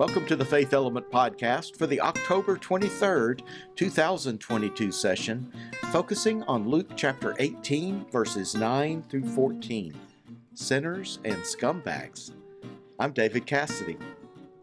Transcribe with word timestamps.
Welcome 0.00 0.24
to 0.28 0.34
the 0.34 0.46
Faith 0.46 0.72
Element 0.72 1.10
Podcast 1.10 1.76
for 1.76 1.86
the 1.86 2.00
October 2.00 2.56
23rd, 2.56 3.42
2022 3.76 4.90
session, 4.90 5.52
focusing 5.92 6.42
on 6.44 6.66
Luke 6.66 6.92
chapter 6.96 7.36
18, 7.38 8.06
verses 8.10 8.54
9 8.54 9.04
through 9.10 9.28
14 9.28 9.94
Sinners 10.54 11.18
and 11.26 11.36
Scumbags. 11.42 12.30
I'm 12.98 13.12
David 13.12 13.46
Cassady. 13.46 14.00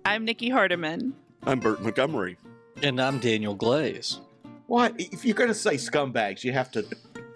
I'm 0.05 0.25
Nikki 0.25 0.49
Hardeman. 0.49 1.11
I'm 1.43 1.59
Bert 1.59 1.83
Montgomery. 1.83 2.37
And 2.81 2.99
I'm 2.99 3.19
Daniel 3.19 3.53
Glaze. 3.53 4.19
What? 4.65 4.95
If 4.97 5.23
you're 5.23 5.35
going 5.35 5.49
to 5.49 5.53
say 5.53 5.75
scumbags, 5.75 6.43
you 6.43 6.51
have 6.51 6.71
to. 6.71 6.83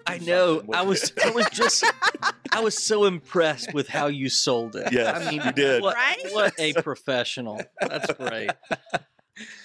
I 0.08 0.18
know. 0.18 0.64
I 0.74 0.82
was. 0.82 1.12
I 1.24 1.30
was 1.30 1.48
just. 1.50 1.84
I 2.52 2.60
was 2.60 2.76
so 2.76 3.04
impressed 3.04 3.72
with 3.74 3.88
how 3.88 4.06
you 4.08 4.28
sold 4.28 4.76
it. 4.76 4.92
Yes, 4.92 5.26
I 5.26 5.30
mean, 5.30 5.42
you 5.44 5.52
did. 5.52 5.82
What, 5.82 5.94
Right? 5.96 6.18
what 6.32 6.52
a 6.58 6.72
professional. 6.74 7.60
That's 7.80 8.12
great. 8.14 8.50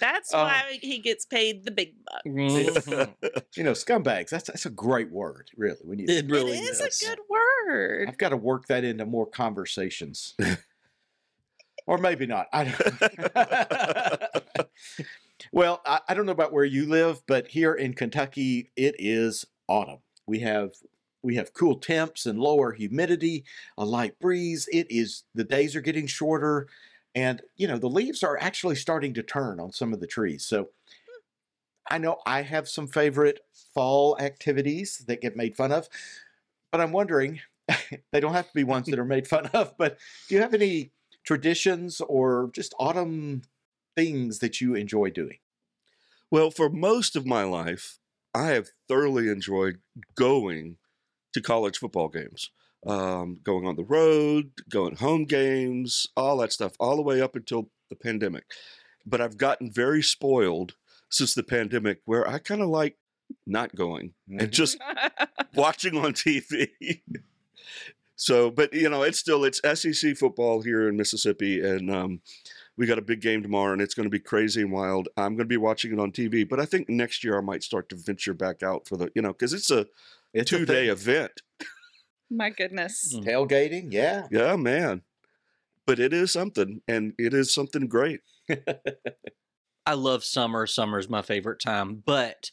That's 0.00 0.32
Oh. 0.32 0.44
why 0.44 0.78
he 0.80 0.98
gets 0.98 1.26
paid 1.26 1.64
the 1.64 1.70
big 1.70 1.94
bucks. 2.04 2.22
Mhm. 2.26 3.14
You 3.54 3.64
know, 3.64 3.72
scumbags, 3.72 4.30
that's, 4.30 4.46
that's 4.46 4.66
a 4.66 4.70
great 4.70 5.10
word, 5.10 5.50
really. 5.56 5.78
When 5.82 5.98
you, 5.98 6.06
It 6.08 6.26
really 6.30 6.52
it 6.56 6.62
is, 6.64 6.80
is. 6.80 7.02
a 7.02 7.06
good 7.06 7.18
word. 7.28 8.08
I've 8.08 8.18
got 8.18 8.30
to 8.30 8.36
work 8.36 8.66
that 8.68 8.84
into 8.84 9.04
more 9.04 9.26
conversations. 9.26 10.34
or 11.86 11.98
maybe 11.98 12.26
not. 12.26 12.46
I 12.52 12.64
don't. 12.64 14.68
well, 15.52 15.80
I, 15.86 16.00
I 16.08 16.14
don't 16.14 16.26
know 16.26 16.32
about 16.32 16.52
where 16.52 16.64
you 16.64 16.86
live, 16.86 17.22
but 17.26 17.48
here 17.48 17.74
in 17.74 17.94
Kentucky, 17.94 18.70
it 18.76 18.96
is 18.98 19.44
autumn. 19.68 19.98
We 20.26 20.40
have 20.40 20.72
we 21.22 21.36
have 21.36 21.52
cool 21.52 21.76
temps 21.76 22.26
and 22.26 22.38
lower 22.38 22.72
humidity, 22.72 23.44
a 23.76 23.84
light 23.84 24.18
breeze. 24.18 24.68
It 24.72 24.86
is 24.90 25.24
the 25.34 25.44
days 25.44 25.74
are 25.74 25.80
getting 25.80 26.06
shorter, 26.06 26.68
and 27.14 27.42
you 27.56 27.66
know 27.66 27.78
the 27.78 27.88
leaves 27.88 28.22
are 28.22 28.38
actually 28.40 28.76
starting 28.76 29.14
to 29.14 29.22
turn 29.22 29.60
on 29.60 29.72
some 29.72 29.92
of 29.92 30.00
the 30.00 30.06
trees. 30.06 30.44
So 30.44 30.62
hmm. 30.62 31.20
I 31.90 31.98
know 31.98 32.18
I 32.26 32.42
have 32.42 32.68
some 32.68 32.86
favorite 32.86 33.40
fall 33.74 34.16
activities 34.20 35.04
that 35.06 35.20
get 35.20 35.36
made 35.36 35.56
fun 35.56 35.72
of, 35.72 35.88
but 36.70 36.80
I'm 36.80 36.92
wondering 36.92 37.40
they 38.12 38.20
don't 38.20 38.34
have 38.34 38.48
to 38.48 38.54
be 38.54 38.64
ones 38.64 38.86
that 38.86 38.98
are 38.98 39.04
made 39.04 39.26
fun 39.28 39.46
of, 39.46 39.76
but 39.76 39.98
do 40.28 40.34
you 40.34 40.40
have 40.40 40.54
any 40.54 40.92
traditions 41.24 42.00
or 42.00 42.50
just 42.54 42.74
autumn 42.78 43.42
things 43.96 44.38
that 44.38 44.60
you 44.60 44.74
enjoy 44.74 45.10
doing? 45.10 45.38
Well, 46.30 46.50
for 46.50 46.68
most 46.68 47.16
of 47.16 47.26
my 47.26 47.42
life, 47.42 47.98
I 48.34 48.48
have 48.48 48.68
thoroughly 48.88 49.28
enjoyed 49.28 49.80
going 50.14 50.76
to 51.32 51.40
college 51.40 51.78
football 51.78 52.08
games, 52.08 52.50
um, 52.86 53.38
going 53.42 53.66
on 53.66 53.76
the 53.76 53.84
road, 53.84 54.50
going 54.68 54.96
home 54.96 55.24
games, 55.24 56.06
all 56.16 56.38
that 56.38 56.52
stuff, 56.52 56.72
all 56.78 56.96
the 56.96 57.02
way 57.02 57.20
up 57.20 57.36
until 57.36 57.70
the 57.88 57.96
pandemic. 57.96 58.44
But 59.06 59.20
I've 59.20 59.36
gotten 59.36 59.70
very 59.70 60.02
spoiled 60.02 60.74
since 61.10 61.34
the 61.34 61.42
pandemic 61.42 62.00
where 62.04 62.28
I 62.28 62.38
kind 62.38 62.60
of 62.60 62.68
like 62.68 62.96
not 63.46 63.74
going 63.74 64.12
and 64.28 64.50
just 64.50 64.78
watching 65.54 65.96
on 65.96 66.12
TV. 66.12 66.68
so, 68.16 68.50
but 68.50 68.72
you 68.72 68.88
know, 68.88 69.02
it's 69.02 69.18
still 69.18 69.44
it's 69.44 69.60
SEC 69.80 70.16
football 70.16 70.62
here 70.62 70.88
in 70.88 70.96
Mississippi, 70.96 71.60
and 71.60 71.90
um, 71.90 72.20
we 72.76 72.86
got 72.86 72.98
a 72.98 73.02
big 73.02 73.20
game 73.20 73.42
tomorrow, 73.42 73.72
and 73.72 73.82
it's 73.82 73.94
going 73.94 74.06
to 74.06 74.10
be 74.10 74.20
crazy 74.20 74.62
and 74.62 74.72
wild. 74.72 75.08
I'm 75.16 75.34
going 75.34 75.38
to 75.38 75.44
be 75.46 75.56
watching 75.56 75.92
it 75.92 75.98
on 75.98 76.12
TV, 76.12 76.48
but 76.48 76.60
I 76.60 76.64
think 76.64 76.88
next 76.88 77.24
year 77.24 77.36
I 77.36 77.42
might 77.42 77.62
start 77.62 77.88
to 77.90 77.96
venture 77.96 78.34
back 78.34 78.62
out 78.62 78.86
for 78.86 78.96
the 78.96 79.10
you 79.14 79.22
know 79.22 79.32
because 79.32 79.52
it's 79.52 79.70
a 79.70 79.86
It's 80.34 80.52
a 80.52 80.58
two 80.58 80.66
day 80.66 80.86
thing. 80.86 80.90
event. 80.90 81.32
My 82.30 82.50
goodness. 82.50 83.14
Mm. 83.14 83.24
tailgating. 83.24 83.88
Yeah, 83.90 84.26
Yeah, 84.30 84.56
man. 84.56 85.02
But 85.86 85.98
it 85.98 86.12
is 86.12 86.30
something, 86.30 86.82
and 86.86 87.14
it 87.18 87.32
is 87.32 87.52
something 87.52 87.88
great. 87.88 88.20
I 89.86 89.94
love 89.94 90.22
summer. 90.22 90.66
Summer 90.66 90.98
is 90.98 91.08
my 91.08 91.22
favorite 91.22 91.60
time, 91.60 92.02
but 92.04 92.50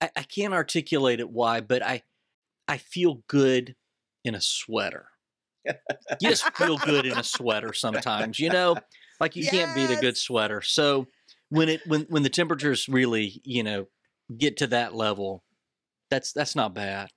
I, 0.00 0.10
I 0.16 0.22
can't 0.22 0.54
articulate 0.54 1.20
it 1.20 1.30
why. 1.30 1.60
But 1.60 1.84
I, 1.84 2.02
I 2.66 2.78
feel 2.78 3.22
good 3.28 3.76
in 4.24 4.34
a 4.34 4.40
sweater. 4.40 5.08
You 5.66 6.30
just 6.30 6.50
feel 6.56 6.78
good 6.78 7.04
in 7.04 7.18
a 7.18 7.22
sweater 7.22 7.72
sometimes, 7.74 8.38
you 8.38 8.48
know. 8.48 8.76
Like 9.20 9.36
you 9.36 9.46
can't 9.46 9.74
beat 9.74 9.90
a 9.90 10.00
good 10.00 10.16
sweater. 10.16 10.62
So 10.62 11.06
when 11.50 11.68
it 11.68 11.82
when 11.86 12.02
when 12.08 12.22
the 12.22 12.30
temperatures 12.30 12.88
really 12.88 13.40
you 13.44 13.62
know 13.62 13.86
get 14.36 14.56
to 14.58 14.66
that 14.68 14.94
level, 14.94 15.44
that's 16.12 16.32
that's 16.32 16.54
not 16.54 16.74
bad. 16.74 17.08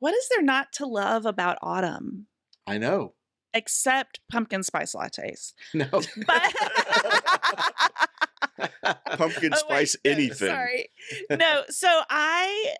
What 0.00 0.14
is 0.14 0.28
there 0.28 0.42
not 0.42 0.72
to 0.74 0.86
love 0.86 1.24
about 1.26 1.56
autumn 1.62 2.26
I 2.66 2.76
know. 2.78 3.14
except 3.54 4.20
pumpkin 4.30 4.62
spice 4.62 4.94
lattes? 4.94 5.54
No, 5.74 5.86
But 6.26 6.54
Pumpkin 9.18 9.52
Oh, 9.54 9.56
wait, 9.68 9.88
spice 9.88 9.96
no, 10.04 10.10
anything. 10.12 10.48
Sorry. 10.48 10.88
No, 11.30 11.62
so 11.68 11.88
I 12.10 12.74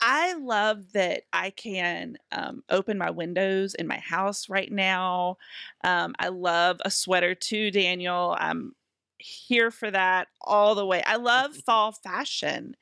I 0.00 0.32
love 0.34 0.92
that 0.94 1.22
I 1.32 1.50
can 1.50 2.16
um, 2.32 2.64
open 2.68 2.98
my 2.98 3.10
windows 3.10 3.74
in 3.74 3.86
my 3.86 3.98
house 3.98 4.48
right 4.48 4.70
now. 4.70 5.36
Um, 5.84 6.14
I 6.18 6.28
love 6.28 6.78
a 6.84 6.90
sweater 6.90 7.34
too, 7.34 7.70
Daniel. 7.70 8.34
I'm 8.38 8.74
here 9.22 9.70
for 9.70 9.90
that 9.90 10.28
all 10.40 10.74
the 10.74 10.86
way. 10.86 11.02
I 11.04 11.16
love 11.16 11.56
fall 11.66 11.92
fashion 11.92 12.76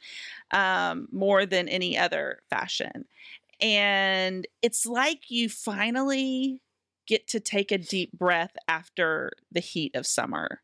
um, 0.50 1.08
more 1.12 1.46
than 1.46 1.68
any 1.68 1.96
other 1.96 2.40
fashion. 2.50 3.04
And 3.60 4.46
it's 4.62 4.86
like 4.86 5.30
you 5.30 5.48
finally 5.48 6.60
get 7.06 7.26
to 7.28 7.40
take 7.40 7.72
a 7.72 7.78
deep 7.78 8.12
breath 8.12 8.56
after 8.68 9.32
the 9.50 9.60
heat 9.60 9.94
of 9.94 10.06
summer. 10.06 10.62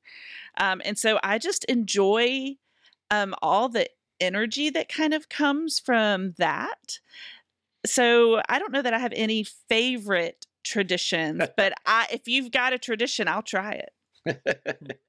Um, 0.58 0.80
and 0.84 0.98
so 0.98 1.18
I 1.22 1.38
just 1.38 1.64
enjoy 1.64 2.56
um, 3.10 3.34
all 3.42 3.68
the 3.68 3.88
energy 4.20 4.70
that 4.70 4.88
kind 4.88 5.12
of 5.12 5.28
comes 5.28 5.78
from 5.78 6.34
that. 6.38 7.00
So 7.84 8.40
I 8.48 8.58
don't 8.58 8.72
know 8.72 8.82
that 8.82 8.94
I 8.94 8.98
have 8.98 9.12
any 9.14 9.44
favorite 9.44 10.46
traditions, 10.64 11.42
but 11.56 11.72
I, 11.84 12.06
if 12.12 12.26
you've 12.26 12.50
got 12.50 12.72
a 12.72 12.78
tradition, 12.78 13.28
I'll 13.28 13.42
try 13.42 13.82
it. 14.26 15.00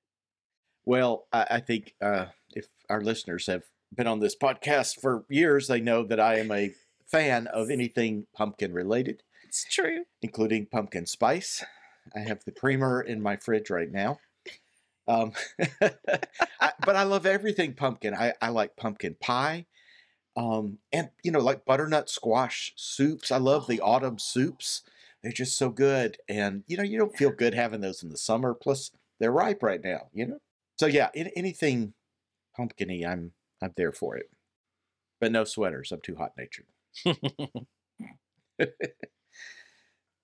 well, 0.87 1.27
I, 1.33 1.45
I 1.51 1.59
think 1.59 1.93
uh, 2.01 2.27
if 2.55 2.67
our 2.89 3.01
listeners 3.01 3.47
have 3.47 3.63
been 3.93 4.07
on 4.07 4.21
this 4.21 4.37
podcast 4.37 5.01
for 5.01 5.25
years, 5.29 5.67
they 5.67 5.81
know 5.81 6.03
that 6.03 6.19
I 6.19 6.39
am 6.39 6.49
a 6.49 6.73
fan 7.05 7.47
of 7.47 7.69
anything 7.69 8.25
pumpkin 8.33 8.73
related, 8.73 9.21
It's 9.43 9.65
true. 9.65 10.05
including 10.21 10.65
pumpkin 10.67 11.05
spice. 11.05 11.63
I 12.15 12.19
have 12.21 12.45
the 12.45 12.53
creamer 12.53 13.01
in 13.01 13.21
my 13.21 13.35
fridge 13.35 13.69
right 13.69 13.91
now. 13.91 14.19
Um, 15.09 15.33
I, 16.61 16.71
but 16.85 16.95
I 16.95 17.03
love 17.03 17.25
everything 17.25 17.73
pumpkin. 17.73 18.13
I, 18.13 18.33
I 18.41 18.49
like 18.49 18.77
pumpkin 18.77 19.17
pie. 19.19 19.65
Um, 20.37 20.77
and 20.93 21.09
you 21.21 21.31
know, 21.31 21.39
like 21.39 21.65
butternut 21.65 22.09
squash 22.09 22.71
soups. 22.77 23.29
I 23.29 23.37
love 23.37 23.67
the 23.67 23.81
autumn 23.81 24.19
soups. 24.19 24.83
They're 25.21 25.33
just 25.33 25.57
so 25.57 25.69
good. 25.69 26.17
And 26.29 26.63
you 26.65 26.77
know, 26.77 26.83
you 26.83 26.97
don't 26.97 27.17
feel 27.17 27.31
good 27.31 27.53
having 27.53 27.81
those 27.81 28.03
in 28.03 28.09
the 28.09 28.17
summer. 28.17 28.53
Plus, 28.53 28.91
they're 29.19 29.31
ripe 29.31 29.61
right 29.61 29.83
now. 29.83 30.07
You 30.13 30.27
know. 30.27 30.39
So 30.77 30.85
yeah, 30.85 31.09
in, 31.13 31.27
anything 31.35 31.93
pumpkiny, 32.55 33.05
I'm 33.05 33.31
I'm 33.61 33.73
there 33.75 33.91
for 33.91 34.17
it. 34.17 34.29
But 35.19 35.31
no 35.31 35.43
sweaters. 35.43 35.91
I'm 35.91 36.01
too 36.01 36.15
hot 36.15 36.33
natured. 36.37 36.67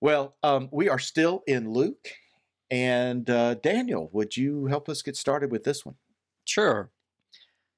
Well, 0.04 0.36
um, 0.42 0.68
we 0.70 0.90
are 0.90 0.98
still 0.98 1.42
in 1.46 1.72
Luke, 1.72 2.10
and 2.70 3.30
uh, 3.30 3.54
Daniel, 3.54 4.10
would 4.12 4.36
you 4.36 4.66
help 4.66 4.90
us 4.90 5.00
get 5.00 5.16
started 5.16 5.50
with 5.50 5.64
this 5.64 5.86
one? 5.86 5.94
Sure. 6.44 6.90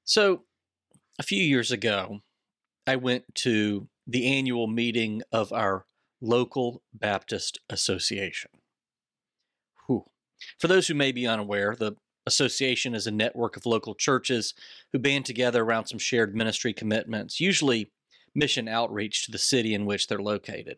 So, 0.03 0.43
a 1.17 1.23
few 1.23 1.41
years 1.41 1.71
ago, 1.71 2.19
I 2.85 2.97
went 2.97 3.33
to 3.35 3.87
the 4.05 4.27
annual 4.27 4.67
meeting 4.67 5.21
of 5.31 5.53
our 5.53 5.85
local 6.19 6.81
Baptist 6.93 7.61
Association. 7.69 8.51
Whew. 9.85 10.03
For 10.59 10.67
those 10.67 10.89
who 10.89 10.95
may 10.95 11.13
be 11.13 11.25
unaware, 11.25 11.77
the 11.79 11.93
association 12.27 12.93
is 12.93 13.07
a 13.07 13.11
network 13.11 13.57
of 13.57 13.65
local 13.65 13.95
churches 13.95 14.53
who 14.91 14.99
band 14.99 15.25
together 15.25 15.63
around 15.63 15.85
some 15.87 15.97
shared 15.97 16.35
ministry 16.35 16.73
commitments, 16.73 17.39
usually 17.39 17.91
mission 18.35 18.67
outreach 18.67 19.25
to 19.25 19.31
the 19.31 19.37
city 19.37 19.73
in 19.73 19.85
which 19.85 20.07
they're 20.07 20.19
located. 20.21 20.77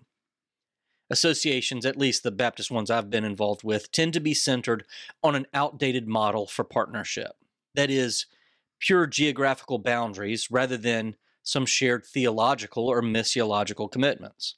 Associations, 1.10 1.86
at 1.86 1.98
least 1.98 2.22
the 2.22 2.32
Baptist 2.32 2.70
ones 2.70 2.92
I've 2.92 3.10
been 3.10 3.26
involved 3.26 3.64
with, 3.64 3.92
tend 3.92 4.14
to 4.14 4.20
be 4.20 4.36
centered 4.36 4.86
on 5.24 5.36
an 5.36 5.48
outdated 5.54 6.08
model 6.08 6.46
for 6.46 6.64
partnership. 6.64 7.32
That 7.74 7.90
is, 7.90 8.28
pure 8.80 9.08
geographical 9.08 9.80
boundaries 9.80 10.50
rather 10.50 10.78
than 10.78 11.16
some 11.44 11.66
shared 11.66 12.06
theological 12.06 12.88
or 12.88 13.02
missiological 13.02 13.92
commitments. 13.92 14.56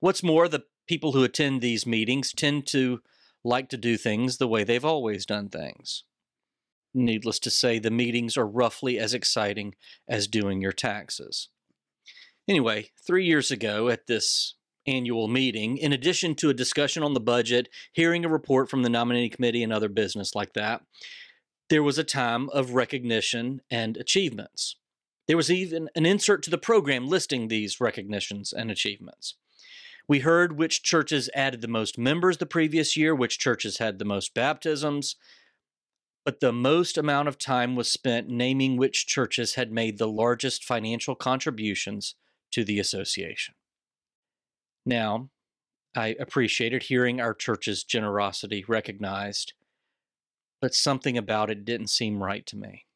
What's 0.00 0.22
more, 0.22 0.48
the 0.48 0.64
people 0.86 1.12
who 1.12 1.24
attend 1.24 1.60
these 1.60 1.86
meetings 1.86 2.32
tend 2.32 2.66
to 2.68 3.02
like 3.44 3.68
to 3.70 3.76
do 3.76 3.96
things 3.96 4.38
the 4.38 4.48
way 4.48 4.64
they've 4.64 4.84
always 4.84 5.26
done 5.26 5.48
things. 5.48 6.04
Needless 6.94 7.38
to 7.40 7.50
say, 7.50 7.78
the 7.78 7.90
meetings 7.90 8.36
are 8.36 8.46
roughly 8.46 8.98
as 8.98 9.14
exciting 9.14 9.74
as 10.08 10.26
doing 10.26 10.60
your 10.60 10.72
taxes. 10.72 11.48
Anyway, 12.48 12.90
three 13.06 13.24
years 13.24 13.50
ago 13.50 13.88
at 13.88 14.06
this 14.06 14.54
annual 14.86 15.28
meeting, 15.28 15.78
in 15.78 15.92
addition 15.92 16.34
to 16.34 16.50
a 16.50 16.54
discussion 16.54 17.02
on 17.02 17.14
the 17.14 17.20
budget, 17.20 17.68
hearing 17.92 18.24
a 18.24 18.28
report 18.28 18.68
from 18.68 18.82
the 18.82 18.90
nominating 18.90 19.30
committee, 19.30 19.62
and 19.62 19.72
other 19.72 19.88
business 19.88 20.34
like 20.34 20.52
that, 20.54 20.82
there 21.70 21.82
was 21.82 21.98
a 21.98 22.04
time 22.04 22.50
of 22.50 22.74
recognition 22.74 23.62
and 23.70 23.96
achievements. 23.96 24.76
There 25.28 25.36
was 25.36 25.50
even 25.50 25.88
an 25.94 26.04
insert 26.04 26.42
to 26.42 26.50
the 26.50 26.58
program 26.58 27.06
listing 27.06 27.48
these 27.48 27.80
recognitions 27.80 28.52
and 28.52 28.70
achievements. 28.70 29.36
We 30.08 30.18
heard 30.18 30.58
which 30.58 30.82
churches 30.82 31.30
added 31.34 31.60
the 31.60 31.68
most 31.68 31.96
members 31.96 32.38
the 32.38 32.44
previous 32.44 32.96
year, 32.96 33.14
which 33.14 33.38
churches 33.38 33.78
had 33.78 33.98
the 33.98 34.04
most 34.04 34.34
baptisms, 34.34 35.16
but 36.24 36.40
the 36.40 36.52
most 36.52 36.96
amount 36.96 37.28
of 37.28 37.38
time 37.38 37.74
was 37.74 37.90
spent 37.90 38.28
naming 38.28 38.76
which 38.76 39.06
churches 39.06 39.54
had 39.54 39.72
made 39.72 39.98
the 39.98 40.08
largest 40.08 40.64
financial 40.64 41.14
contributions 41.14 42.14
to 42.52 42.64
the 42.64 42.78
association. 42.78 43.54
Now, 44.86 45.30
I 45.96 46.16
appreciated 46.18 46.84
hearing 46.84 47.20
our 47.20 47.34
church's 47.34 47.84
generosity 47.84 48.64
recognized, 48.66 49.52
but 50.60 50.74
something 50.74 51.18
about 51.18 51.50
it 51.50 51.64
didn't 51.64 51.88
seem 51.88 52.22
right 52.22 52.46
to 52.46 52.56
me. 52.56 52.86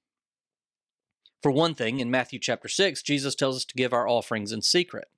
For 1.43 1.51
one 1.51 1.75
thing, 1.75 2.01
in 2.01 2.11
Matthew 2.11 2.39
chapter 2.39 2.69
6, 2.69 3.03
Jesus 3.03 3.35
tells 3.35 3.57
us 3.57 3.65
to 3.67 3.75
give 3.75 3.93
our 3.93 4.09
offerings 4.09 4.53
in 4.53 4.63
secret. 4.63 5.09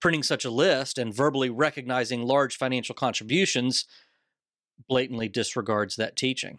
Printing 0.00 0.22
such 0.22 0.44
a 0.44 0.50
list 0.50 0.98
and 0.98 1.14
verbally 1.14 1.50
recognizing 1.50 2.22
large 2.22 2.56
financial 2.56 2.94
contributions 2.94 3.86
blatantly 4.88 5.28
disregards 5.28 5.96
that 5.96 6.16
teaching. 6.16 6.58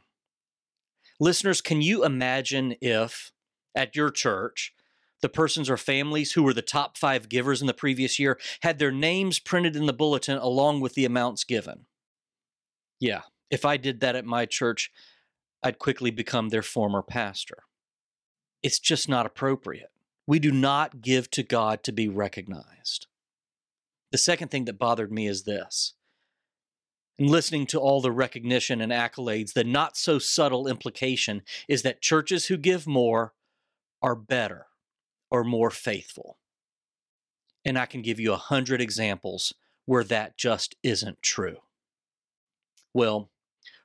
Listeners, 1.20 1.62
can 1.62 1.82
you 1.82 2.04
imagine 2.04 2.76
if 2.82 3.32
at 3.76 3.96
your 3.96 4.10
church, 4.10 4.74
the 5.22 5.30
persons 5.30 5.70
or 5.70 5.78
families 5.78 6.34
who 6.34 6.44
were 6.44 6.54
the 6.54 6.62
top 6.62 6.98
five 6.98 7.28
givers 7.28 7.60
in 7.62 7.68
the 7.68 7.74
previous 7.74 8.20
year 8.20 8.40
had 8.62 8.78
their 8.78 8.92
names 8.92 9.40
printed 9.40 9.76
in 9.76 9.88
the 9.88 9.94
bulletin 9.94 10.38
along 10.38 10.80
with 10.80 10.94
the 10.94 11.06
amounts 11.06 11.44
given? 11.44 11.86
Yeah, 13.00 13.22
if 13.50 13.66
I 13.66 13.78
did 13.78 14.00
that 14.02 14.16
at 14.16 14.26
my 14.26 14.46
church, 14.46 14.92
I'd 15.64 15.80
quickly 15.80 16.12
become 16.12 16.50
their 16.50 16.62
former 16.62 17.02
pastor. 17.02 17.64
It's 18.62 18.80
just 18.80 19.10
not 19.10 19.26
appropriate. 19.26 19.92
We 20.28 20.40
do 20.40 20.52
not 20.52 21.02
give 21.02 21.32
to 21.32 21.44
God 21.44 21.84
to 21.84 21.92
be 21.92 22.10
recognized. 22.10 23.08
The 24.12 24.18
second 24.18 24.50
thing 24.50 24.66
that 24.66 24.80
bothered 24.80 25.12
me 25.12 25.28
is 25.28 25.44
this 25.44 25.94
listening 27.20 27.66
to 27.68 27.80
all 27.80 28.02
the 28.02 28.12
recognition 28.12 28.82
and 28.82 28.92
accolades, 28.92 29.54
the 29.54 29.64
not 29.64 29.98
so 29.98 30.20
subtle 30.20 30.68
implication 30.68 31.42
is 31.68 31.82
that 31.82 32.02
churches 32.02 32.46
who 32.46 32.58
give 32.58 32.86
more 32.86 33.34
are 34.02 34.16
better 34.16 34.68
or 35.32 35.44
more 35.44 35.72
faithful. 35.72 36.38
And 37.66 37.78
I 37.78 37.86
can 37.86 38.02
give 38.02 38.20
you 38.20 38.34
a 38.34 38.38
hundred 38.38 38.82
examples 38.82 39.54
where 39.86 40.04
that 40.04 40.38
just 40.38 40.76
isn't 40.84 41.22
true. 41.22 41.58
Well, 42.94 43.30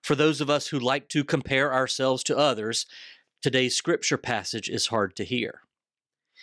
for 0.03 0.15
those 0.15 0.41
of 0.41 0.51
us 0.51 0.69
who 0.69 0.79
like 0.79 1.09
to 1.11 1.25
compare 1.25 1.73
ourselves 1.73 2.23
to 2.25 2.37
others, 2.37 2.87
today's 3.41 3.77
scripture 3.77 4.19
passage 4.19 4.69
is 4.69 4.89
hard 4.89 5.17
to 5.17 5.25
hear. 5.25 5.61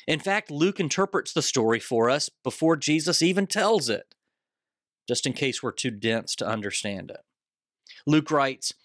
In 0.08 0.20
fact, 0.20 0.50
Luke 0.50 0.80
interprets 0.80 1.34
the 1.34 1.42
story 1.42 1.80
for 1.80 2.10
us 2.10 2.30
before 2.44 2.76
Jesus 2.78 3.22
even 3.22 3.48
tells 3.48 3.90
it 3.90 4.16
just 5.10 5.26
in 5.26 5.34
case 5.34 5.64
we're 5.64 5.72
too 5.72 5.90
dense 5.90 6.36
to 6.36 6.48
understand 6.48 7.10
it. 7.10 7.22
Luke 8.06 8.30
writes, 8.30 8.76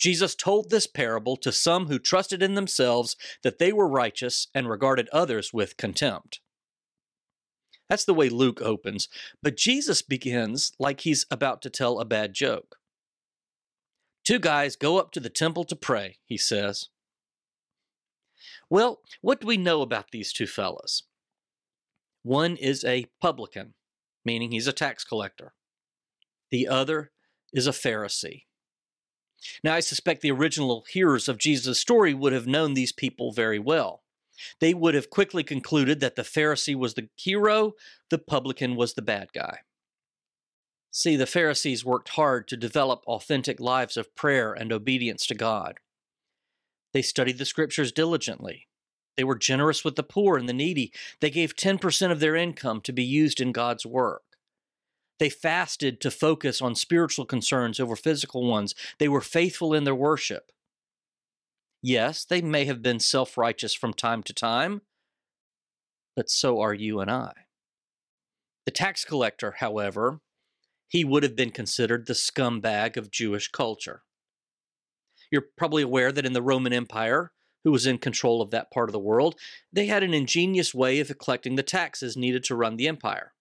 Jesus 0.00 0.34
told 0.34 0.68
this 0.68 0.88
parable 0.88 1.36
to 1.36 1.52
some 1.52 1.86
who 1.86 2.00
trusted 2.00 2.42
in 2.42 2.56
themselves 2.56 3.14
that 3.44 3.60
they 3.60 3.72
were 3.72 3.86
righteous 3.86 4.48
and 4.52 4.68
regarded 4.68 5.08
others 5.12 5.52
with 5.52 5.76
contempt. 5.76 6.40
That's 7.88 8.04
the 8.04 8.14
way 8.14 8.28
Luke 8.28 8.60
opens, 8.60 9.08
but 9.44 9.56
Jesus 9.56 10.02
begins 10.02 10.72
like 10.80 11.02
he's 11.02 11.24
about 11.30 11.62
to 11.62 11.70
tell 11.70 12.00
a 12.00 12.04
bad 12.04 12.34
joke. 12.34 12.74
Two 14.24 14.40
guys 14.40 14.74
go 14.74 14.98
up 14.98 15.12
to 15.12 15.20
the 15.20 15.30
temple 15.30 15.62
to 15.62 15.76
pray, 15.76 16.16
he 16.24 16.36
says. 16.36 16.88
Well, 18.68 19.02
what 19.20 19.40
do 19.40 19.46
we 19.46 19.56
know 19.56 19.82
about 19.82 20.10
these 20.10 20.32
two 20.32 20.48
fellows? 20.48 21.04
One 22.24 22.56
is 22.56 22.84
a 22.84 23.06
publican, 23.20 23.74
meaning 24.24 24.50
he's 24.50 24.66
a 24.66 24.72
tax 24.72 25.04
collector 25.04 25.52
the 26.50 26.68
other 26.68 27.10
is 27.52 27.66
a 27.66 27.72
Pharisee. 27.72 28.44
Now, 29.64 29.74
I 29.74 29.80
suspect 29.80 30.20
the 30.20 30.30
original 30.30 30.84
hearers 30.88 31.28
of 31.28 31.38
Jesus' 31.38 31.78
story 31.80 32.12
would 32.12 32.32
have 32.32 32.46
known 32.46 32.74
these 32.74 32.92
people 32.92 33.32
very 33.32 33.58
well. 33.58 34.02
They 34.60 34.74
would 34.74 34.94
have 34.94 35.10
quickly 35.10 35.42
concluded 35.42 36.00
that 36.00 36.16
the 36.16 36.22
Pharisee 36.22 36.74
was 36.74 36.94
the 36.94 37.08
hero, 37.16 37.74
the 38.10 38.18
publican 38.18 38.76
was 38.76 38.94
the 38.94 39.02
bad 39.02 39.32
guy. 39.32 39.58
See, 40.90 41.16
the 41.16 41.26
Pharisees 41.26 41.84
worked 41.84 42.10
hard 42.10 42.48
to 42.48 42.56
develop 42.56 43.04
authentic 43.06 43.60
lives 43.60 43.96
of 43.96 44.14
prayer 44.16 44.52
and 44.52 44.72
obedience 44.72 45.26
to 45.26 45.34
God. 45.34 45.78
They 46.92 47.02
studied 47.02 47.38
the 47.38 47.44
scriptures 47.44 47.92
diligently. 47.92 48.66
They 49.16 49.24
were 49.24 49.38
generous 49.38 49.84
with 49.84 49.96
the 49.96 50.02
poor 50.02 50.36
and 50.36 50.48
the 50.48 50.52
needy. 50.52 50.92
They 51.20 51.30
gave 51.30 51.54
10% 51.54 52.10
of 52.10 52.20
their 52.20 52.34
income 52.34 52.80
to 52.82 52.92
be 52.92 53.04
used 53.04 53.40
in 53.40 53.52
God's 53.52 53.86
work. 53.86 54.22
They 55.20 55.28
fasted 55.28 56.00
to 56.00 56.10
focus 56.10 56.62
on 56.62 56.74
spiritual 56.74 57.26
concerns 57.26 57.78
over 57.78 57.94
physical 57.94 58.48
ones. 58.48 58.74
They 58.98 59.06
were 59.06 59.20
faithful 59.20 59.74
in 59.74 59.84
their 59.84 59.94
worship. 59.94 60.50
Yes, 61.82 62.24
they 62.24 62.40
may 62.40 62.64
have 62.64 62.80
been 62.80 63.00
self 63.00 63.36
righteous 63.36 63.74
from 63.74 63.92
time 63.92 64.22
to 64.24 64.32
time, 64.32 64.80
but 66.16 66.30
so 66.30 66.60
are 66.60 66.72
you 66.72 67.00
and 67.00 67.10
I. 67.10 67.32
The 68.64 68.72
tax 68.72 69.04
collector, 69.04 69.56
however, 69.58 70.20
he 70.88 71.04
would 71.04 71.22
have 71.22 71.36
been 71.36 71.50
considered 71.50 72.06
the 72.06 72.14
scumbag 72.14 72.96
of 72.96 73.10
Jewish 73.10 73.48
culture. 73.48 74.02
You're 75.30 75.48
probably 75.58 75.82
aware 75.82 76.12
that 76.12 76.26
in 76.26 76.32
the 76.32 76.42
Roman 76.42 76.72
Empire, 76.72 77.30
who 77.62 77.72
was 77.72 77.86
in 77.86 77.98
control 77.98 78.40
of 78.40 78.50
that 78.52 78.70
part 78.70 78.88
of 78.88 78.92
the 78.92 78.98
world, 78.98 79.38
they 79.70 79.84
had 79.84 80.02
an 80.02 80.14
ingenious 80.14 80.74
way 80.74 80.98
of 80.98 81.16
collecting 81.18 81.56
the 81.56 81.62
taxes 81.62 82.16
needed 82.16 82.42
to 82.44 82.56
run 82.56 82.76
the 82.76 82.88
empire. 82.88 83.34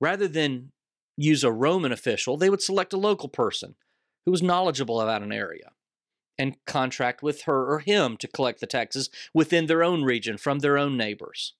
Rather 0.00 0.26
than 0.26 0.72
use 1.18 1.42
a 1.44 1.52
Roman 1.52 1.92
official, 1.92 2.36
they 2.36 2.48
would 2.48 2.62
select 2.62 2.92
a 2.92 2.98
local 2.98 3.28
person 3.28 3.74
who 4.24 4.30
was 4.30 4.42
knowledgeable 4.42 5.00
about 5.00 5.22
an 5.22 5.32
area 5.32 5.72
and 6.38 6.56
contract 6.64 7.22
with 7.22 7.42
her 7.42 7.72
or 7.72 7.80
him 7.80 8.16
to 8.16 8.28
collect 8.28 8.60
the 8.60 8.66
taxes 8.66 9.10
within 9.34 9.66
their 9.66 9.82
own 9.82 10.04
region 10.04 10.38
from 10.38 10.60
their 10.60 10.78
own 10.78 10.96
neighbors. 10.96 11.54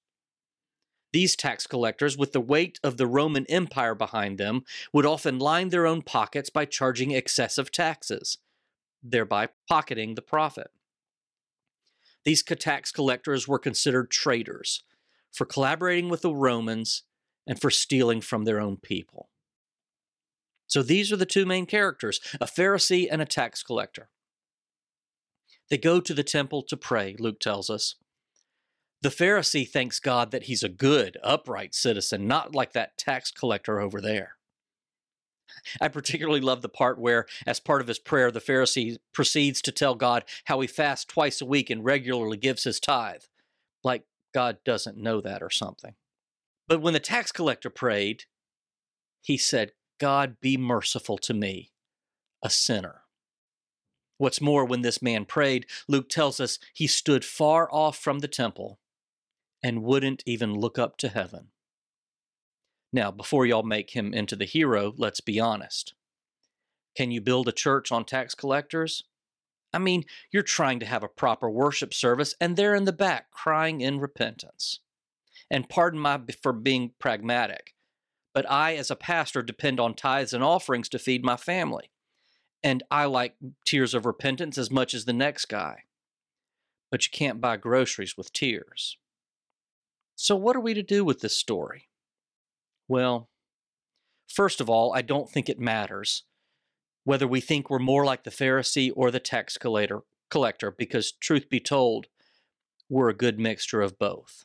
These 1.13 1.35
tax 1.35 1.67
collectors, 1.67 2.17
with 2.17 2.33
the 2.33 2.41
weight 2.41 2.79
of 2.85 2.97
the 2.97 3.07
Roman 3.07 3.47
Empire 3.47 3.95
behind 3.95 4.39
them, 4.39 4.63
would 4.93 5.07
often 5.07 5.39
line 5.39 5.71
their 5.71 5.87
own 5.87 6.03
pockets 6.03 6.51
by 6.51 6.65
charging 6.65 7.11
excessive 7.11 7.73
taxes, 7.73 8.38
thereby 9.03 9.49
pocketing 9.69 10.15
the 10.15 10.23
profit. 10.23 10.71
These 12.25 12.43
tax 12.43 12.93
collectors 12.93 13.49
were 13.49 13.59
considered 13.59 14.11
traitors 14.11 14.85
for 15.33 15.47
collaborating 15.47 16.11
with 16.11 16.21
the 16.21 16.35
Romans 16.35 17.05
and 17.47 17.59
for 17.59 17.71
stealing 17.71 18.21
from 18.21 18.45
their 18.45 18.61
own 18.61 18.77
people. 18.77 19.31
So 20.69 20.83
these 20.83 21.11
are 21.11 21.17
the 21.17 21.27
two 21.27 21.45
main 21.45 21.67
characters 21.67 22.21
a 22.41 22.47
Pharisee 22.47 23.09
and 23.11 23.21
a 23.21 23.27
tax 23.27 23.63
collector. 23.63 24.11
They 25.71 25.79
go 25.79 26.01
to 26.01 26.15
the 26.15 26.23
temple 26.23 26.63
to 26.63 26.77
pray, 26.77 27.17
Luke 27.19 27.41
tells 27.41 27.69
us. 27.69 27.97
The 29.01 29.11
Pharisee 29.11 29.69
thanks 29.69 30.01
God 30.01 30.31
that 30.31 30.45
he's 30.45 30.63
a 30.63 30.69
good, 30.69 31.19
upright 31.23 31.75
citizen, 31.75 32.27
not 32.27 32.55
like 32.55 32.73
that 32.73 32.99
tax 32.99 33.31
collector 33.31 33.81
over 33.81 34.01
there. 34.01 34.37
I 35.81 35.89
particularly 35.89 36.41
love 36.41 36.63
the 36.63 36.69
part 36.69 36.99
where, 36.99 37.27
as 37.47 37.61
part 37.61 37.81
of 37.81 37.89
his 37.89 37.99
prayer, 37.99 38.31
the 38.31 38.41
Pharisee 38.41 38.99
proceeds 39.13 39.63
to 39.63 39.73
tell 39.73 39.95
God 39.95 40.25
how 40.45 40.61
he 40.61 40.67
fasts 40.67 41.05
twice 41.05 41.41
a 41.41 41.47
week 41.47 41.71
and 41.71 41.85
regularly 41.85 42.37
gives 42.37 42.65
his 42.65 42.81
tithe, 42.81 43.23
like 43.83 44.05
God 44.35 44.59
doesn't 44.65 44.99
know 44.99 45.21
that 45.21 45.43
or 45.43 45.51
something. 45.51 45.95
But 46.67 46.83
when 46.83 46.93
the 46.93 47.01
tax 47.01 47.33
collector 47.33 47.71
prayed, 47.71 48.25
he 49.23 49.39
said, 49.39 49.73
God 49.99 50.37
be 50.40 50.57
merciful 50.57 51.19
to 51.19 51.35
me, 51.35 51.73
a 52.43 52.50
sinner. 52.50 53.02
What's 54.17 54.40
more, 54.40 54.64
when 54.64 54.83
this 54.83 55.00
man 55.00 55.25
prayed, 55.25 55.67
Luke 55.87 56.09
tells 56.09 56.40
us 56.40 56.59
he 56.75 56.87
stood 56.87 57.25
far 57.25 57.69
off 57.73 57.97
from 57.97 58.19
the 58.19 58.28
temple 58.28 58.81
and 59.62 59.83
wouldn't 59.83 60.23
even 60.26 60.55
look 60.55 60.78
up 60.78 60.97
to 60.99 61.09
heaven. 61.09 61.49
Now, 62.93 63.11
before 63.11 63.47
y'all 63.47 63.62
make 63.62 63.90
him 63.90 64.14
into 64.14 64.35
the 64.35 64.45
hero, 64.45 64.93
let's 64.97 65.21
be 65.21 65.38
honest. 65.38 65.95
Can 66.97 67.11
you 67.11 67.21
build 67.21 67.47
a 67.47 67.52
church 67.52 67.93
on 67.93 68.05
tax 68.05 68.35
collectors? 68.35 69.05
I 69.73 69.78
mean, 69.78 70.05
you're 70.33 70.43
trying 70.43 70.81
to 70.81 70.87
have 70.87 71.02
a 71.02 71.09
proper 71.09 71.50
worship 71.50 71.93
service, 71.93 72.35
and 72.40 72.57
they're 72.57 72.75
in 72.75 72.85
the 72.85 72.93
back 72.93 73.31
crying 73.31 73.83
in 73.83 74.00
repentance. 74.00 74.81
And 75.50 75.69
pardon 75.69 76.00
my 76.00 76.21
for 76.43 76.52
being 76.52 76.93
pragmatic, 76.99 77.75
but 78.38 78.49
I, 78.49 78.76
as 78.76 78.88
a 78.88 78.95
pastor, 78.95 79.42
depend 79.42 79.80
on 79.80 79.95
tithes 79.95 80.33
and 80.33 80.45
offerings 80.45 80.88
to 80.90 80.99
feed 81.00 81.25
my 81.25 81.37
family. 81.37 81.90
And 82.62 82.85
I 82.88 83.07
like 83.07 83.35
tears 83.66 83.95
of 83.95 84.07
repentance 84.07 84.57
as 84.57 84.71
much 84.71 84.95
as 84.95 85.07
the 85.07 85.12
next 85.12 85.47
guy. 85.47 85.87
But 86.88 87.04
you 87.04 87.11
can't 87.11 87.40
buy 87.40 87.57
groceries 87.57 88.16
with 88.16 88.33
tears. 88.33 88.97
So, 90.14 90.37
what 90.37 90.54
are 90.54 90.61
we 90.61 90.73
to 90.73 90.85
do 90.85 91.04
with 91.04 91.18
this 91.18 91.37
story? 91.37 91.88
Well, 92.87 93.28
First 94.28 94.61
of 94.61 94.71
all, 94.71 94.95
I 94.95 95.02
don't 95.02 95.28
think 95.28 95.49
it 95.49 95.59
matters 95.59 96.23
whether 97.02 97.26
we 97.26 97.40
think 97.40 97.68
we're 97.68 97.80
more 97.80 98.04
like 98.04 98.23
the 98.23 98.30
Pharisee 98.30 98.92
or 98.95 99.11
the 99.11 99.18
tax 99.18 99.59
collector, 99.59 100.71
because 100.71 101.11
truth 101.11 101.49
be 101.49 101.59
told, 101.59 102.07
we're 102.88 103.09
a 103.09 103.14
good 103.16 103.40
mixture 103.40 103.80
of 103.80 103.99
both. 103.99 104.45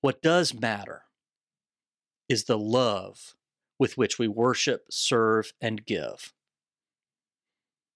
What 0.00 0.22
does 0.22 0.54
matter 0.54 1.02
is 2.32 2.44
the 2.44 2.58
love 2.58 3.34
with 3.78 3.96
which 3.96 4.18
we 4.18 4.26
worship, 4.26 4.86
serve, 4.90 5.52
and 5.60 5.84
give. 5.84 6.32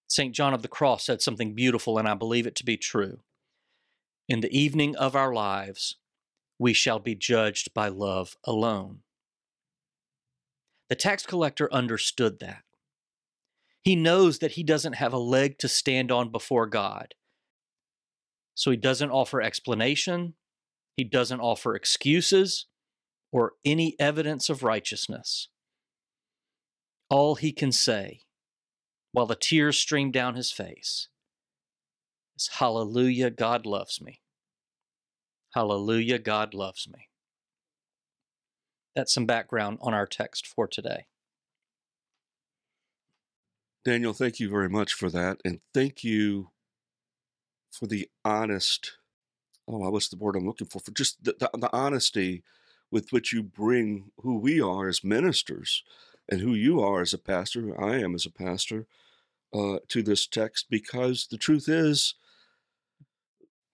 St. 0.09 0.35
John 0.35 0.55
of 0.55 0.63
the 0.63 0.69
Cross 0.69 1.07
said 1.07 1.21
something 1.21 1.55
beautiful, 1.55 1.99
and 1.99 2.07
I 2.07 2.15
believe 2.15 2.47
it 2.47 2.55
to 2.57 2.65
be 2.65 2.77
true. 2.77 3.21
In 4.29 4.41
the 4.41 4.57
evening 4.57 4.95
of 4.97 5.17
our 5.17 5.33
lives, 5.33 5.97
we 6.59 6.73
shall 6.73 6.99
be 6.99 7.15
judged 7.15 7.75
by 7.75 7.89
love 7.89 8.37
alone. 8.45 9.01
The 10.89 10.95
tax 10.95 11.27
collector 11.27 11.73
understood 11.73 12.39
that. 12.41 12.63
He 13.83 13.97
knows 13.97 14.39
that 14.41 14.53
he 14.53 14.63
doesn't 14.63 14.95
have 14.95 15.13
a 15.13 15.19
leg 15.19 15.59
to 15.59 15.69
stand 15.69 16.13
on 16.13 16.31
before 16.31 16.67
God. 16.67 17.15
So 18.55 18.71
he 18.71 18.77
doesn't 18.77 19.11
offer 19.11 19.41
explanation, 19.41 20.35
he 20.97 21.05
doesn't 21.05 21.41
offer 21.41 21.75
excuses 21.75 22.67
or 23.33 23.53
any 23.65 23.95
evidence 23.99 24.49
of 24.49 24.63
righteousness. 24.63 25.49
All 27.09 27.35
he 27.37 27.53
can 27.53 27.73
say, 27.73 28.21
while 29.13 29.27
the 29.27 29.37
tears 29.37 29.79
stream 29.79 30.11
down 30.11 30.35
his 30.35 30.51
face, 30.51 31.09
is 32.37 32.49
Hallelujah, 32.55 33.31
God 33.31 33.67
loves 33.67 34.01
me. 34.01 34.21
Hallelujah, 35.55 36.19
God 36.19 36.53
loves 36.55 36.89
me. 36.89 37.09
That's 38.95 39.13
some 39.13 39.27
background 39.27 39.79
on 39.83 39.95
our 39.95 40.07
text 40.07 40.47
for 40.47 40.67
today. 40.67 41.07
Daniel, 43.85 44.13
thank 44.13 44.41
you 44.41 44.49
very 44.51 44.69
much 44.69 44.95
for 44.95 45.11
that. 45.11 45.39
And 45.45 45.61
thank 45.73 46.03
you 46.03 46.51
for 47.71 47.87
the 47.87 48.09
honest, 48.25 48.99
oh, 49.69 49.91
what's 49.91 50.09
the 50.09 50.17
word 50.17 50.35
I'm 50.35 50.47
looking 50.47 50.67
for? 50.67 50.81
For 50.81 50.91
just 50.91 51.23
the, 51.23 51.37
the, 51.39 51.51
the 51.57 51.73
honesty 51.73 52.43
with 52.91 53.13
which 53.13 53.33
you 53.33 53.43
bring 53.43 54.11
who 54.21 54.39
we 54.39 54.61
are 54.61 54.89
as 54.89 55.05
ministers 55.05 55.83
and 56.29 56.41
who 56.41 56.55
you 56.55 56.81
are 56.81 57.01
as 57.01 57.13
a 57.13 57.19
pastor, 57.19 57.61
who 57.61 57.75
I 57.75 57.99
am 57.99 58.15
as 58.15 58.27
a 58.27 58.31
pastor, 58.31 58.87
uh, 59.55 59.79
to 59.89 60.03
this 60.03 60.27
text, 60.27 60.67
because 60.71 61.29
the 61.31 61.39
truth 61.39 61.69
is, 61.69 62.15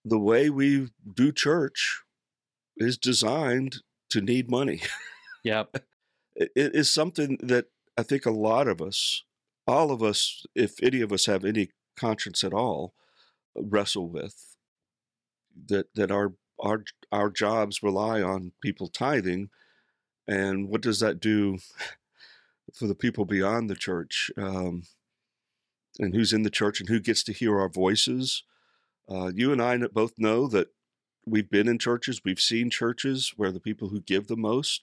the 0.04 0.19
way 0.19 0.50
we 0.50 0.90
do 1.14 1.33
church 1.33 2.02
is 2.76 2.99
designed 2.99 3.78
to 4.11 4.21
need 4.21 4.50
money. 4.50 4.81
Yep. 5.45 5.78
it 6.37 6.52
it 6.54 6.73
is 6.76 6.95
something 6.95 7.37
that 7.42 7.64
I 7.99 8.04
think 8.04 8.26
a 8.26 8.31
lot 8.31 8.69
of 8.69 8.81
us, 8.81 9.25
all 9.66 9.90
of 9.90 10.00
us, 10.00 10.47
if 10.54 10.81
any 10.81 11.00
of 11.00 11.11
us 11.11 11.26
have 11.26 11.45
any 11.45 11.71
conscience 11.97 12.45
at 12.45 12.54
all, 12.54 12.95
wrestle 13.57 14.09
with. 14.09 14.54
That 15.66 15.92
that 15.97 16.12
our 16.12 16.35
our 16.62 16.85
our 17.11 17.31
jobs 17.31 17.83
rely 17.83 18.23
on 18.23 18.52
people 18.62 18.88
tithing, 18.88 19.50
and 20.26 20.69
what 20.69 20.81
does 20.81 21.00
that 21.00 21.21
do 21.21 21.59
for 22.75 22.87
the 22.87 22.95
people 22.95 23.25
beyond 23.25 23.69
the 23.69 23.75
church, 23.75 24.31
um, 24.38 24.85
and 25.99 26.14
who's 26.14 26.33
in 26.33 26.42
the 26.42 26.50
church 26.50 26.81
and 26.81 26.88
who 26.88 27.00
gets 27.00 27.23
to 27.25 27.33
hear 27.33 27.61
our 27.61 27.69
voices? 27.69 28.45
Uh, 29.11 29.31
you 29.35 29.52
and 29.52 29.61
I 29.61 29.76
both 29.88 30.12
know 30.16 30.47
that 30.49 30.69
we've 31.26 31.50
been 31.50 31.69
in 31.69 31.78
churches, 31.78 32.23
we've 32.25 32.40
seen 32.40 32.71
churches 32.71 33.35
where 33.37 33.52
the 33.52 33.61
people 33.61 33.88
who 33.88 34.00
give 34.00 34.28
the 34.28 34.37
most 34.37 34.83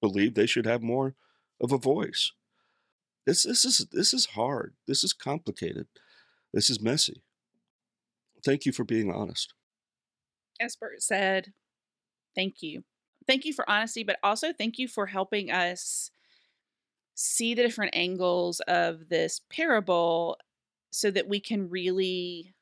believe 0.00 0.34
they 0.34 0.46
should 0.46 0.66
have 0.66 0.82
more 0.82 1.14
of 1.60 1.72
a 1.72 1.78
voice. 1.78 2.32
This 3.24 3.44
this 3.44 3.64
is 3.64 3.86
this 3.90 4.12
is 4.14 4.26
hard. 4.26 4.74
This 4.86 5.02
is 5.02 5.12
complicated. 5.12 5.86
This 6.52 6.70
is 6.70 6.80
messy. 6.80 7.22
Thank 8.44 8.66
you 8.66 8.72
for 8.72 8.84
being 8.84 9.10
honest. 9.10 9.52
As 10.60 10.76
Bert 10.76 11.02
said, 11.02 11.52
thank 12.34 12.62
you. 12.62 12.84
Thank 13.26 13.44
you 13.44 13.52
for 13.52 13.68
honesty, 13.68 14.04
but 14.04 14.18
also 14.22 14.52
thank 14.52 14.78
you 14.78 14.88
for 14.88 15.06
helping 15.06 15.50
us 15.50 16.10
see 17.14 17.54
the 17.54 17.62
different 17.62 17.96
angles 17.96 18.60
of 18.60 19.08
this 19.08 19.40
parable 19.50 20.38
so 20.90 21.10
that 21.10 21.28
we 21.28 21.40
can 21.40 21.68
really 21.68 22.54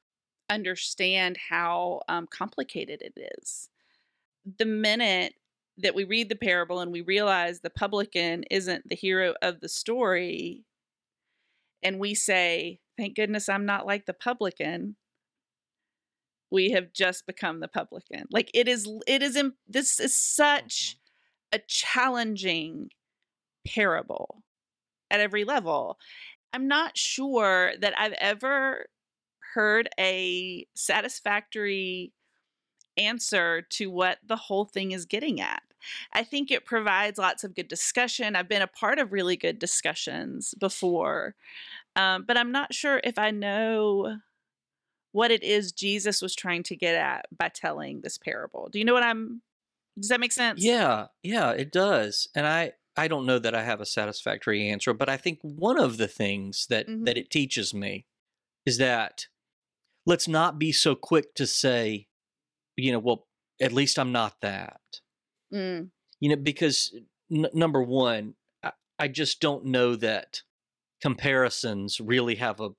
understand 0.48 1.38
how 1.50 2.00
um, 2.08 2.26
complicated 2.26 3.02
it 3.02 3.14
is. 3.38 3.68
The 4.58 4.64
minute 4.64 5.34
that 5.78 5.94
we 5.94 6.04
read 6.04 6.28
the 6.28 6.36
parable 6.36 6.80
and 6.80 6.92
we 6.92 7.00
realize 7.00 7.60
the 7.60 7.70
publican 7.70 8.44
isn't 8.50 8.88
the 8.88 8.94
hero 8.94 9.34
of 9.42 9.60
the 9.60 9.68
story, 9.68 10.64
and 11.82 11.98
we 11.98 12.14
say, 12.14 12.80
Thank 12.96 13.16
goodness 13.16 13.48
I'm 13.48 13.66
not 13.66 13.86
like 13.86 14.06
the 14.06 14.14
publican, 14.14 14.94
we 16.54 16.70
have 16.70 16.92
just 16.92 17.26
become 17.26 17.58
the 17.58 17.68
publican. 17.68 18.26
Like 18.30 18.48
it 18.54 18.68
is, 18.68 18.88
it 19.08 19.22
is, 19.22 19.36
this 19.68 19.98
is 19.98 20.14
such 20.14 20.96
a 21.52 21.58
challenging 21.58 22.90
parable 23.66 24.42
at 25.10 25.18
every 25.18 25.44
level. 25.44 25.98
I'm 26.52 26.68
not 26.68 26.96
sure 26.96 27.72
that 27.80 27.98
I've 27.98 28.12
ever 28.12 28.86
heard 29.54 29.88
a 29.98 30.64
satisfactory 30.74 32.12
answer 32.96 33.62
to 33.70 33.90
what 33.90 34.18
the 34.24 34.36
whole 34.36 34.64
thing 34.64 34.92
is 34.92 35.06
getting 35.06 35.40
at. 35.40 35.62
I 36.12 36.22
think 36.22 36.52
it 36.52 36.64
provides 36.64 37.18
lots 37.18 37.42
of 37.42 37.56
good 37.56 37.66
discussion. 37.66 38.36
I've 38.36 38.48
been 38.48 38.62
a 38.62 38.68
part 38.68 39.00
of 39.00 39.12
really 39.12 39.36
good 39.36 39.58
discussions 39.58 40.54
before, 40.60 41.34
um, 41.96 42.24
but 42.26 42.36
I'm 42.36 42.52
not 42.52 42.72
sure 42.72 43.00
if 43.02 43.18
I 43.18 43.32
know 43.32 44.18
what 45.14 45.30
it 45.30 45.44
is 45.44 45.70
Jesus 45.72 46.20
was 46.20 46.34
trying 46.34 46.64
to 46.64 46.76
get 46.76 46.96
at 46.96 47.26
by 47.36 47.48
telling 47.48 48.00
this 48.00 48.18
parable. 48.18 48.68
Do 48.70 48.80
you 48.80 48.84
know 48.84 48.94
what 48.94 49.04
I'm? 49.04 49.42
Does 49.98 50.08
that 50.08 50.18
make 50.18 50.32
sense? 50.32 50.60
Yeah, 50.62 51.06
yeah, 51.22 51.52
it 51.52 51.70
does. 51.72 52.28
And 52.34 52.46
I 52.46 52.72
I 52.96 53.06
don't 53.08 53.24
know 53.26 53.38
that 53.38 53.54
I 53.54 53.62
have 53.62 53.80
a 53.80 53.86
satisfactory 53.86 54.68
answer, 54.68 54.92
but 54.92 55.08
I 55.08 55.16
think 55.16 55.38
one 55.42 55.78
of 55.78 55.96
the 55.98 56.08
things 56.08 56.66
that 56.68 56.88
Mhm. 56.88 57.04
that 57.06 57.16
it 57.16 57.30
teaches 57.30 57.72
me 57.72 58.06
is 58.66 58.78
that 58.78 59.28
let's 60.04 60.26
not 60.26 60.58
be 60.58 60.72
so 60.72 60.96
quick 60.96 61.34
to 61.36 61.46
say, 61.46 62.08
you 62.76 62.90
know, 62.90 62.98
well, 62.98 63.28
at 63.60 63.72
least 63.72 63.98
I'm 64.00 64.10
not 64.12 64.40
that. 64.40 64.80
Mm, 65.52 65.90
You 66.20 66.30
know, 66.30 66.36
because 66.42 66.92
n- 67.30 67.46
number 67.54 67.82
one, 67.82 68.34
I, 68.64 68.72
I 68.98 69.08
just 69.08 69.40
don't 69.40 69.66
know 69.66 69.94
that 69.96 70.42
comparisons 71.00 72.00
really 72.00 72.36
have 72.36 72.60
a 72.60 72.70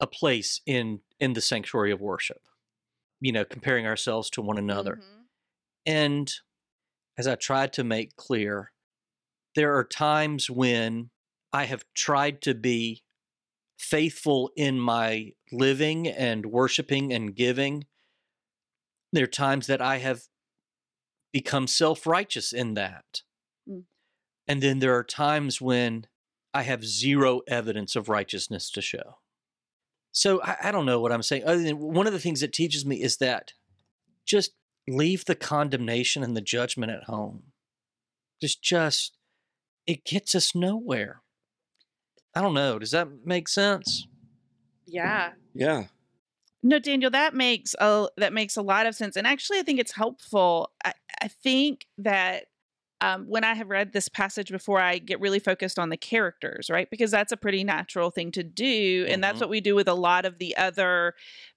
a 0.00 0.06
place 0.06 0.60
in 0.66 1.00
in 1.18 1.32
the 1.32 1.40
sanctuary 1.40 1.90
of 1.90 2.00
worship. 2.00 2.42
You 3.20 3.32
know, 3.32 3.44
comparing 3.44 3.86
ourselves 3.86 4.30
to 4.30 4.42
one 4.42 4.58
another. 4.58 4.96
mhm. 4.96 5.24
And 5.86 6.32
as 7.16 7.26
I 7.26 7.34
tried 7.34 7.72
to 7.74 7.84
make 7.84 8.14
clear, 8.16 8.72
there 9.54 9.74
are 9.74 9.84
times 9.84 10.48
when 10.48 11.10
I 11.52 11.64
have 11.64 11.84
tried 11.94 12.40
to 12.42 12.54
be 12.54 13.02
faithful 13.78 14.50
in 14.56 14.78
my 14.78 15.32
living 15.50 16.06
and 16.06 16.46
worshiping 16.46 17.12
and 17.12 17.34
giving. 17.34 17.86
There 19.12 19.24
are 19.24 19.28
times 19.28 19.66
that 19.68 19.80
I 19.80 19.98
have 19.98 20.22
become 21.32 21.66
self 21.66 22.06
righteous 22.06 22.52
in 22.52 22.74
that. 22.74 23.22
Mm. 23.68 23.84
And 24.46 24.62
then 24.62 24.78
there 24.80 24.94
are 24.94 25.04
times 25.04 25.60
when 25.60 26.06
I 26.52 26.62
have 26.62 26.84
zero 26.84 27.40
evidence 27.46 27.96
of 27.96 28.08
righteousness 28.08 28.70
to 28.72 28.82
show. 28.82 29.18
So 30.18 30.42
I, 30.42 30.56
I 30.64 30.72
don't 30.72 30.84
know 30.84 30.98
what 30.98 31.12
I'm 31.12 31.22
saying. 31.22 31.44
Other 31.44 31.62
than 31.62 31.78
one 31.78 32.08
of 32.08 32.12
the 32.12 32.18
things 32.18 32.42
it 32.42 32.52
teaches 32.52 32.84
me 32.84 33.00
is 33.00 33.18
that 33.18 33.52
just 34.26 34.50
leave 34.88 35.24
the 35.24 35.36
condemnation 35.36 36.24
and 36.24 36.36
the 36.36 36.40
judgment 36.40 36.90
at 36.90 37.04
home. 37.04 37.44
Just, 38.42 38.60
just, 38.60 39.16
it 39.86 40.04
gets 40.04 40.34
us 40.34 40.56
nowhere. 40.56 41.22
I 42.34 42.42
don't 42.42 42.54
know. 42.54 42.80
Does 42.80 42.90
that 42.90 43.06
make 43.24 43.48
sense? 43.48 44.08
Yeah. 44.86 45.34
Yeah. 45.54 45.84
No, 46.64 46.80
Daniel, 46.80 47.12
that 47.12 47.34
makes 47.34 47.76
a 47.78 48.08
that 48.16 48.32
makes 48.32 48.56
a 48.56 48.62
lot 48.62 48.86
of 48.86 48.96
sense, 48.96 49.14
and 49.14 49.28
actually, 49.28 49.60
I 49.60 49.62
think 49.62 49.78
it's 49.78 49.92
helpful. 49.92 50.72
I, 50.84 50.92
I 51.22 51.28
think 51.28 51.86
that 51.98 52.46
um, 53.00 53.26
when 53.28 53.44
I 53.44 53.54
have 53.54 53.68
read 53.68 53.92
this 53.92 54.08
passage 54.08 54.50
before, 54.50 54.80
I 54.80 54.98
get 54.98 55.20
really 55.20 55.38
focused 55.38 55.78
on 55.78 55.88
the 55.88 55.96
characters, 55.96 56.68
right? 56.70 56.90
Because 56.90 57.10
that's 57.10 57.32
a 57.32 57.36
pretty 57.36 57.62
natural 57.64 58.10
thing 58.10 58.32
to 58.32 58.42
do, 58.42 59.06
and 59.08 59.22
that's 59.22 59.38
Mhm. 59.38 59.40
what 59.40 59.50
we 59.50 59.60
do 59.60 59.74
with 59.74 59.88
a 59.88 59.94
lot 59.94 60.24
of 60.24 60.38
the 60.38 60.56
other 60.56 61.14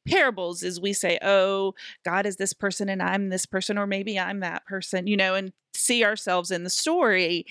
parables. 0.08 0.64
Is 0.64 0.80
we 0.80 0.94
say, 0.94 1.18
"Oh, 1.22 1.74
God 2.06 2.26
is 2.26 2.38
this 2.38 2.54
person, 2.54 2.90
and 2.90 3.02
I'm 3.02 3.30
this 3.30 3.46
person, 3.46 3.78
or 3.78 3.88
maybe 3.88 4.20
I'm 4.20 4.40
that 4.42 4.66
person," 4.66 5.08
you 5.08 5.18
know, 5.18 5.36
and 5.36 5.54
see 5.74 6.04
ourselves 6.04 6.52
in 6.52 6.64
the 6.64 6.70
story. 6.70 7.46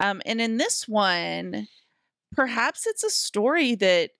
Um, 0.00 0.22
and 0.26 0.40
in 0.40 0.56
this 0.58 0.88
one, 0.88 1.68
perhaps 2.32 2.86
it's 2.86 3.04
a 3.04 3.10
story 3.10 3.74
that 3.76 4.12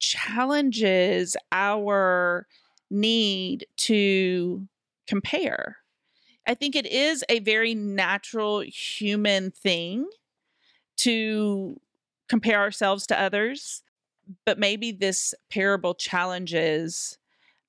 challenges 0.00 1.36
our 1.52 2.46
need 2.90 3.66
to 3.78 4.68
compare. 5.08 5.78
I 6.46 6.54
think 6.54 6.76
it 6.76 6.86
is 6.86 7.24
a 7.28 7.38
very 7.40 7.74
natural 7.74 8.60
human 8.60 9.50
thing 9.50 10.08
to 10.98 11.80
compare 12.28 12.60
ourselves 12.60 13.06
to 13.08 13.20
others, 13.20 13.82
but 14.44 14.58
maybe 14.58 14.92
this 14.92 15.34
parable 15.50 15.94
challenges 15.94 17.18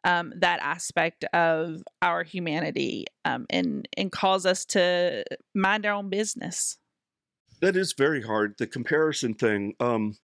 um, 0.04 0.34
that 0.36 0.60
aspect 0.62 1.24
of 1.34 1.84
our 2.02 2.24
humanity 2.24 3.06
um, 3.26 3.48
and 3.50 3.88
and 3.98 4.12
calls 4.12 4.46
us 4.46 4.64
to 4.66 5.24
mind 5.56 5.86
our 5.86 5.94
own 5.94 6.10
business. 6.10 6.78
That 7.60 7.76
is 7.76 7.94
very 7.94 8.22
hard. 8.22 8.56
The 8.60 8.68
comparison 8.68 9.34
thing, 9.34 9.74
um, 9.80 10.18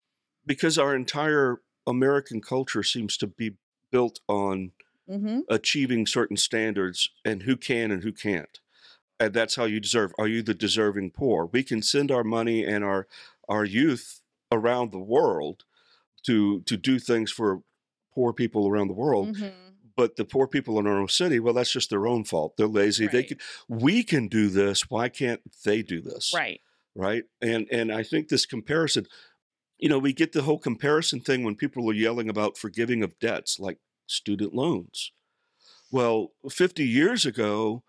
because 0.44 0.78
our 0.78 0.96
entire 0.96 1.60
American 1.86 2.40
culture 2.40 2.82
seems 2.82 3.16
to 3.18 3.28
be 3.28 3.52
built 3.92 4.18
on 4.26 4.72
Mm-hmm. 5.08 5.40
achieving 5.48 6.06
certain 6.06 6.36
standards 6.36 7.08
and 7.24 7.44
who 7.44 7.56
can 7.56 7.90
and 7.90 8.02
who 8.02 8.12
can't. 8.12 8.60
And 9.18 9.32
that's 9.32 9.56
how 9.56 9.64
you 9.64 9.80
deserve. 9.80 10.12
Are 10.18 10.28
you 10.28 10.42
the 10.42 10.54
deserving 10.54 11.12
poor? 11.12 11.46
We 11.50 11.62
can 11.62 11.82
send 11.82 12.10
our 12.10 12.24
money 12.24 12.64
and 12.64 12.84
our 12.84 13.06
our 13.48 13.64
youth 13.64 14.20
around 14.52 14.92
the 14.92 14.98
world 14.98 15.64
to 16.26 16.60
to 16.60 16.76
do 16.76 16.98
things 16.98 17.32
for 17.32 17.62
poor 18.14 18.32
people 18.32 18.68
around 18.68 18.88
the 18.88 18.94
world. 18.94 19.36
Mm-hmm. 19.36 19.48
But 19.96 20.16
the 20.16 20.24
poor 20.24 20.46
people 20.46 20.78
in 20.78 20.86
our 20.86 21.00
own 21.00 21.08
city, 21.08 21.40
well, 21.40 21.54
that's 21.54 21.72
just 21.72 21.90
their 21.90 22.06
own 22.06 22.24
fault. 22.24 22.56
They're 22.56 22.68
lazy. 22.68 23.08
They 23.08 23.24
can, 23.24 23.38
we 23.68 24.04
can 24.04 24.28
do 24.28 24.48
this. 24.48 24.88
Why 24.88 25.08
can't 25.08 25.40
they 25.64 25.82
do 25.82 26.00
this? 26.00 26.32
Right. 26.34 26.60
right 26.94 27.24
and 27.40 27.66
and 27.70 27.92
i 27.92 28.02
think 28.02 28.28
this 28.28 28.46
comparison 28.46 29.06
you 29.78 29.88
know 29.88 29.98
we 29.98 30.12
get 30.12 30.32
the 30.32 30.42
whole 30.42 30.58
comparison 30.58 31.20
thing 31.20 31.44
when 31.44 31.54
people 31.54 31.88
are 31.90 31.94
yelling 31.94 32.28
about 32.28 32.58
forgiving 32.58 33.02
of 33.02 33.18
debts 33.18 33.58
like 33.60 33.78
student 34.08 34.54
loans. 34.54 35.12
Well 35.90 36.32
50 36.50 36.84
years 36.86 37.24
ago 37.26 37.82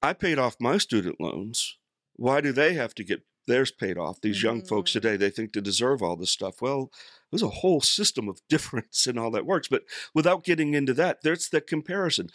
i 0.00 0.12
paid 0.12 0.38
off 0.38 0.56
my 0.60 0.78
student 0.78 1.20
loans. 1.20 1.76
Why 2.14 2.40
do 2.40 2.52
they 2.52 2.74
have 2.74 2.94
to 2.94 3.04
get 3.04 3.22
theirs 3.48 3.72
paid 3.72 3.98
off? 3.98 4.20
These 4.20 4.42
young 4.42 4.62
folks 4.64 4.90
Mhm. 4.90 4.94
today 4.94 5.16
they 5.16 5.30
think 5.30 5.52
they 5.52 5.60
deserve 5.60 6.02
all 6.02 6.16
this 6.16 6.30
stuff. 6.30 6.62
Well 6.62 6.90
there's 7.30 7.42
a 7.42 7.48
whole 7.48 7.80
system 7.80 8.28
of 8.28 8.40
difference 8.48 9.06
in 9.06 9.16
how 9.16 9.30
that 9.30 9.46
works 9.46 9.68
but 9.68 9.82
without 10.14 10.44
getting 10.44 10.74
into 10.74 10.94
that 10.94 11.22
there's 11.22 11.48
the 11.48 11.60
comparison. 11.60 12.28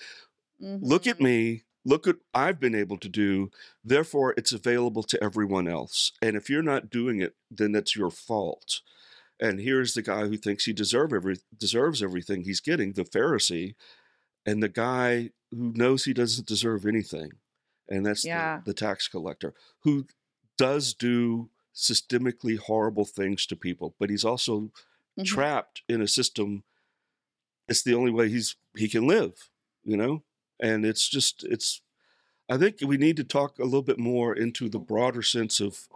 Look 0.59 1.07
at 1.07 1.17
Mhm. 1.17 1.23
me 1.23 1.63
look 1.85 2.07
at 2.07 2.15
i've 2.33 2.61
been 2.61 2.75
able 2.75 2.97
to 2.97 3.09
do 3.09 3.51
therefore 3.83 4.33
it's 4.37 4.53
available 4.53 5.03
to 5.03 5.21
everyone 5.21 5.67
else. 5.67 6.13
And 6.21 6.37
if 6.37 6.49
you're 6.49 6.61
not 6.63 6.89
doing 6.89 7.19
it 7.21 7.35
then 7.51 7.71
that's 7.73 7.95
your 7.95 8.09
fault 8.11 8.81
and 9.39 9.59
here's 9.59 9.93
the 9.93 10.01
guy 10.01 10.27
who 10.27 10.37
thinks 10.37 10.65
he 10.65 10.73
deserve 10.73 11.13
every, 11.13 11.37
deserves 11.57 12.01
everything 12.03 12.43
he's 12.43 12.61
getting 12.61 12.93
the 12.93 13.03
pharisee 13.03 13.75
and 14.45 14.61
the 14.63 14.69
guy 14.69 15.31
who 15.51 15.71
knows 15.73 16.05
he 16.05 16.13
doesn't 16.13 16.47
deserve 16.47 16.85
anything 16.85 17.31
and 17.89 18.05
that's 18.05 18.25
Yeah. 18.25 18.57
the, 18.59 18.71
the 18.71 18.73
tax 18.73 19.07
collector 19.07 19.53
who 19.81 20.07
does 20.57 20.93
do 20.93 21.49
systemically 21.75 22.57
horrible 22.57 23.05
things 23.05 23.45
to 23.47 23.55
people 23.55 23.95
but 23.99 24.09
he's 24.09 24.25
also 24.25 24.71
Mhm. 25.17 25.25
trapped 25.25 25.83
in 25.89 26.01
a 26.01 26.07
system 26.07 26.63
it's 27.67 27.83
the 27.83 27.93
only 27.93 28.11
way 28.11 28.29
he's 28.29 28.55
he 28.75 28.87
can 28.87 29.07
live 29.07 29.49
you 29.83 29.97
know 29.97 30.23
and 30.59 30.85
it's 30.85 31.07
just 31.09 31.43
it's 31.43 31.81
i 32.49 32.57
think 32.57 32.77
we 32.81 32.97
need 32.97 33.17
to 33.17 33.23
talk 33.23 33.59
a 33.59 33.63
little 33.63 33.81
bit 33.83 33.99
more 33.99 34.35
into 34.35 34.69
the 34.69 34.79
broader 34.79 35.21
sense 35.21 35.59
of 35.59 35.87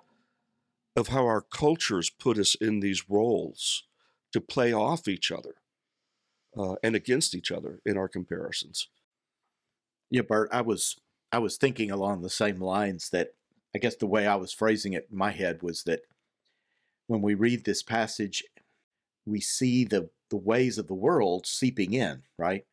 of 0.97 1.09
how 1.09 1.25
our 1.27 1.41
cultures 1.43 2.11
put 2.11 2.39
us 2.39 2.55
in 2.55 2.81
these 2.81 3.09
roles 3.09 3.85
to 4.33 4.41
play 4.41 4.73
off 4.73 5.07
each 5.07 5.31
other 5.31 5.55
uh, 6.57 6.75
and 6.83 6.95
against 6.95 7.35
each 7.35 7.51
other 7.51 7.81
in 7.85 7.97
our 7.97 8.09
comparisons 8.09 8.81
Yeah, 10.09 10.21
Bert, 10.21 10.49
I 10.53 10.61
was 10.61 10.97
I 11.31 11.39
was 11.39 11.57
thinking 11.57 11.91
along 11.91 12.21
the 12.21 12.29
same 12.29 12.61
lines 12.61 13.09
that 13.11 13.31
I 13.75 13.79
guess 13.79 13.95
the 13.97 14.07
way 14.07 14.25
I 14.25 14.35
was 14.35 14.53
phrasing 14.53 14.93
it 14.93 15.07
in 15.11 15.17
my 15.17 15.31
head 15.31 15.61
was 15.63 15.83
that 15.83 16.01
when 17.07 17.21
we 17.21 17.35
read 17.35 17.65
this 17.65 17.83
passage, 17.83 18.43
we 19.25 19.41
see 19.41 19.85
the 19.85 20.09
the 20.31 20.37
ways 20.37 20.77
of 20.77 20.87
the 20.87 20.95
world 20.95 21.47
seeping 21.47 21.93
in, 21.93 22.23
right? 22.37 22.65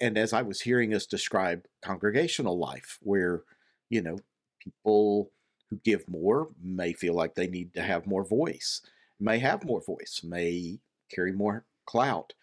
And 0.00 0.18
as 0.18 0.32
I 0.34 0.42
was 0.42 0.62
hearing 0.62 0.94
us 0.94 1.06
describe 1.06 1.66
congregational 1.82 2.58
life, 2.58 2.98
where 3.02 3.42
you 3.90 4.02
know 4.02 4.18
people 4.60 5.32
who 5.72 5.78
give 5.78 6.08
more 6.08 6.50
may 6.60 6.92
feel 6.92 7.14
like 7.14 7.34
they 7.34 7.48
need 7.48 7.74
to 7.74 7.82
have 7.82 8.06
more 8.06 8.24
voice, 8.24 8.82
may 9.20 9.38
have 9.40 9.64
more 9.64 9.82
voice, 9.82 10.22
may 10.24 10.80
carry 11.10 11.32
more 11.32 11.66
clout, 11.86 12.34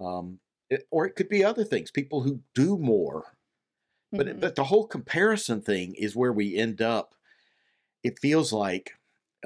um, 0.00 0.40
it- 0.70 0.86
or 0.90 1.06
it 1.06 1.16
could 1.16 1.28
be 1.30 1.44
other 1.44 1.64
things. 1.64 1.90
People 1.90 2.22
who 2.22 2.42
do 2.54 2.78
more 2.78 3.36
but 4.16 4.28
Mhm. 4.28 4.40
but 4.40 4.56
the 4.56 4.64
whole 4.64 4.86
comparison 4.86 5.62
thing 5.62 5.94
is 5.96 6.16
where 6.16 6.32
we 6.32 6.56
end 6.56 6.82
up. 6.82 7.14
It 8.02 8.20
feels 8.20 8.52
like 8.52 8.94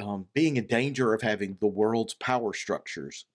um, 0.01 0.29
being 0.35 0.57
in 0.57 0.66
danger 0.68 1.14
of 1.14 1.22
having 1.22 1.57
the 1.61 1.66
world's 1.68 2.14
power 2.14 2.55
structures 2.55 3.27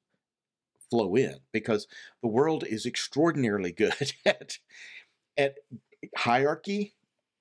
flow 0.89 1.15
in 1.15 1.39
because 1.51 1.87
the 2.21 2.27
world 2.27 2.63
is 2.65 2.85
extraordinarily 2.85 3.71
good 3.83 4.13
at 4.25 4.59
at 5.37 5.57
hierarchy. 6.17 6.95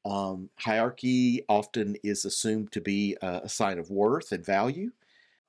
Um, 0.04 0.50
hierarchy 0.58 1.44
often 1.48 1.96
is 2.02 2.24
assumed 2.24 2.72
to 2.72 2.80
be 2.80 3.16
a, 3.22 3.42
a 3.44 3.48
sign 3.48 3.78
of 3.78 3.90
worth 3.90 4.32
and 4.32 4.44
value, 4.44 4.92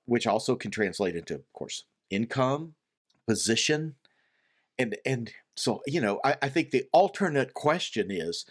which 0.05 0.27
also 0.27 0.55
can 0.55 0.71
translate 0.71 1.15
into, 1.15 1.35
of 1.35 1.53
course, 1.53 1.85
income, 2.09 2.75
position, 3.27 3.95
and 4.77 4.97
and 5.05 5.33
so 5.55 5.81
you 5.87 6.01
know 6.01 6.19
I, 6.23 6.35
I 6.43 6.49
think 6.49 6.71
the 6.71 6.85
alternate 6.91 7.53
question 7.53 8.11
is 8.11 8.45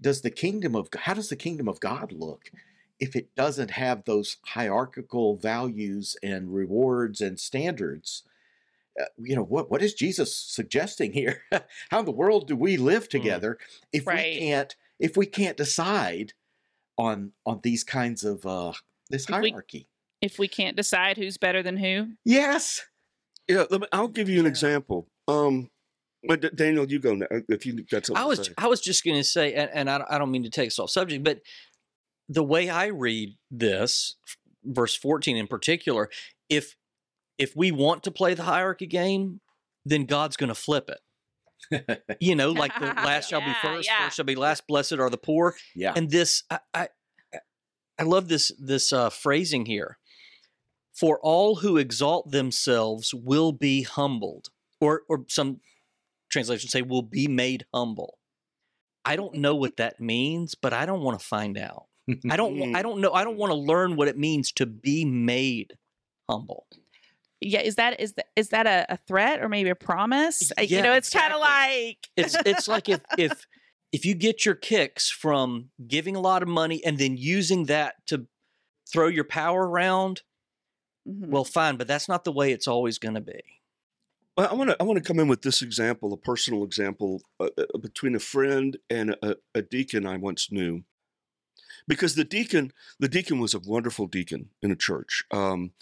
does 0.00 0.22
the 0.22 0.30
kingdom 0.30 0.74
of 0.74 0.88
how 0.94 1.14
does 1.14 1.28
the 1.28 1.36
kingdom 1.36 1.68
of 1.68 1.80
god 1.80 2.12
look 2.12 2.50
if 2.98 3.16
it 3.16 3.34
doesn't 3.34 3.72
have 3.72 4.04
those 4.04 4.36
hierarchical 4.46 5.36
values 5.36 6.16
and 6.22 6.54
rewards 6.54 7.20
and 7.20 7.40
standards? 7.40 8.24
Uh, 9.00 9.04
you 9.18 9.36
know 9.36 9.44
what 9.44 9.70
what 9.70 9.82
is 9.82 9.94
jesus 9.94 10.34
suggesting 10.36 11.12
here? 11.12 11.42
How 11.90 12.00
in 12.00 12.04
the 12.06 12.10
world 12.12 12.48
do 12.48 12.56
we 12.56 12.76
live 12.76 13.08
together 13.08 13.58
if 13.92 14.06
Right. 14.06 14.34
we 14.34 14.40
can't 14.40 14.76
if 15.00 15.16
we 15.16 15.26
can't 15.26 15.56
decide 15.56 16.32
on 16.98 17.32
on 17.46 17.60
these 17.62 17.82
kinds 17.82 18.22
of 18.24 18.44
uh 18.46 18.72
this 19.08 19.24
If 19.28 19.40
we- 19.40 19.50
hierarchy 19.50 19.88
if 20.22 20.38
we 20.38 20.48
can't 20.48 20.76
decide 20.76 21.16
who's 21.16 21.38
better 21.38 21.62
than 21.62 21.78
who. 21.78 22.08
yes 22.24 22.82
yeah 23.48 23.64
let 23.70 23.80
me, 23.80 23.86
i'll 23.92 24.08
give 24.08 24.28
you 24.28 24.38
an 24.38 24.44
Yeah. 24.44 24.50
example 24.50 25.08
um 25.26 25.70
but 26.24 26.54
daniel 26.54 26.86
you 26.90 26.98
go 26.98 27.14
now 27.14 27.26
if 27.48 27.64
you 27.64 27.72
got 27.84 28.04
something 28.06 28.22
I 28.22 28.26
was 28.26 28.38
to 28.40 28.44
say. 28.46 28.52
I 28.58 28.66
was 28.68 28.80
just 28.82 29.02
going 29.04 29.16
to 29.16 29.24
say, 29.24 29.54
and, 29.54 29.70
and 29.72 29.88
I, 29.88 29.96
don't- 29.98 30.10
I 30.10 30.18
don't 30.18 30.30
mean 30.30 30.42
to 30.42 30.50
take 30.50 30.66
us 30.68 30.78
off 30.78 30.90
subject, 30.90 31.24
but 31.24 31.40
the 32.28 32.42
way 32.44 32.68
I 32.68 32.86
read 32.88 33.36
this, 33.50 34.16
verse 34.62 34.94
fourteen 34.94 35.38
in 35.38 35.46
particular, 35.46 36.10
if 36.50 36.76
if 37.38 37.56
we 37.56 37.72
want 37.72 38.02
to 38.02 38.10
play 38.10 38.34
the 38.34 38.42
hierarchy 38.42 38.86
game, 38.86 39.40
then 39.86 40.04
God's 40.04 40.36
going 40.36 40.48
to 40.50 40.54
flip 40.54 40.90
it. 40.90 41.00
You 42.20 42.34
know, 42.34 42.50
like 42.52 42.74
the 42.78 42.86
last 42.86 43.30
shall 43.30 43.40
be 43.40 43.52
first, 43.62 43.88
yeah. 43.88 44.04
first 44.04 44.16
shall 44.16 44.24
be 44.24 44.34
last. 44.34 44.66
Blessed 44.66 44.94
are 44.94 45.10
the 45.10 45.18
poor. 45.18 45.54
yeah 45.74 45.92
And 45.94 46.10
this, 46.10 46.42
I, 46.50 46.58
I, 46.74 46.88
I 47.98 48.02
love 48.04 48.28
this 48.28 48.50
this 48.58 48.92
uh, 48.92 49.10
phrasing 49.10 49.66
here. 49.66 49.98
For 50.92 51.20
all 51.22 51.56
who 51.56 51.76
exalt 51.76 52.30
themselves 52.30 53.14
will 53.14 53.52
be 53.52 53.82
humbled, 53.82 54.48
or 54.80 55.02
or 55.08 55.24
some 55.28 55.60
translations 56.30 56.72
say 56.72 56.82
will 56.82 57.02
be 57.02 57.28
made 57.28 57.66
humble. 57.74 58.18
I 59.04 59.16
don't 59.16 59.36
know 59.36 59.54
what 59.54 59.76
that 59.76 60.00
means, 60.00 60.54
but 60.54 60.72
I 60.72 60.86
don't 60.86 61.02
want 61.02 61.20
to 61.20 61.24
find 61.24 61.58
out. 61.58 61.86
I 62.30 62.36
don't. 62.36 62.74
I 62.74 62.82
don't 62.82 63.00
know. 63.00 63.12
I 63.12 63.22
don't 63.22 63.36
want 63.36 63.50
to 63.50 63.58
learn 63.58 63.96
what 63.96 64.08
it 64.08 64.18
means 64.18 64.52
to 64.52 64.66
be 64.66 65.04
made 65.04 65.74
humble. 66.28 66.66
Yeah, 67.40 67.60
is 67.60 67.76
that 67.76 67.98
is 68.00 68.12
that 68.14 68.26
is 68.36 68.48
that 68.50 68.66
a, 68.66 68.92
a 68.92 68.96
threat 68.96 69.40
or 69.40 69.48
maybe 69.48 69.70
a 69.70 69.74
promise? 69.74 70.52
Uh, 70.58 70.62
you 70.62 70.82
know, 70.82 70.92
it's 70.92 71.10
kind 71.10 71.32
of 71.32 71.40
like 71.40 72.08
It's 72.16 72.36
it's 72.44 72.68
like 72.68 72.88
if 72.88 73.00
if 73.16 73.46
if 73.92 74.04
you 74.04 74.14
get 74.14 74.44
your 74.44 74.54
kicks 74.54 75.10
from 75.10 75.70
giving 75.88 76.16
a 76.16 76.20
lot 76.20 76.42
of 76.42 76.48
money 76.48 76.84
and 76.84 76.98
then 76.98 77.16
using 77.16 77.64
that 77.66 77.94
to 78.06 78.26
throw 78.92 79.08
your 79.08 79.24
power 79.24 79.66
around, 79.68 80.22
Mhm. 81.08 81.28
well, 81.28 81.44
fine. 81.44 81.76
But 81.76 81.88
that's 81.88 82.08
not 82.08 82.24
the 82.24 82.32
way 82.32 82.52
it's 82.52 82.68
always 82.68 82.98
going 82.98 83.14
to 83.14 83.20
be. 83.22 83.40
Well, 84.36 84.48
I 84.50 84.54
want 84.54 84.70
to 84.70 84.76
I 84.78 84.82
want 84.84 84.98
to 84.98 85.04
come 85.04 85.18
in 85.18 85.28
with 85.28 85.40
this 85.42 85.62
example, 85.62 86.12
a 86.12 86.18
personal 86.18 86.62
example 86.62 87.22
uh, 87.40 87.48
uh, 87.56 87.78
between 87.78 88.14
a 88.14 88.20
friend 88.20 88.76
and 88.90 89.16
a, 89.22 89.36
a 89.54 89.62
deacon 89.62 90.06
I 90.06 90.18
once 90.18 90.52
knew, 90.52 90.84
because 91.88 92.14
the 92.16 92.24
deacon 92.24 92.72
the 92.98 93.08
deacon 93.08 93.38
was 93.40 93.54
a 93.54 93.58
wonderful 93.60 94.06
deacon 94.06 94.50
in 94.60 94.70
a 94.70 94.76
church, 94.76 95.24
um, 95.30 95.72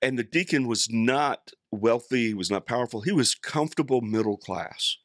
and 0.00 0.18
the 0.18 0.24
deacon 0.24 0.66
was 0.66 0.88
not 0.90 1.52
wealthy, 1.70 2.28
he 2.28 2.34
was 2.34 2.50
not 2.50 2.66
powerful, 2.66 3.02
he 3.02 3.12
was 3.12 3.34
comfortable 3.34 4.00
middle 4.00 4.36
class, 4.36 4.96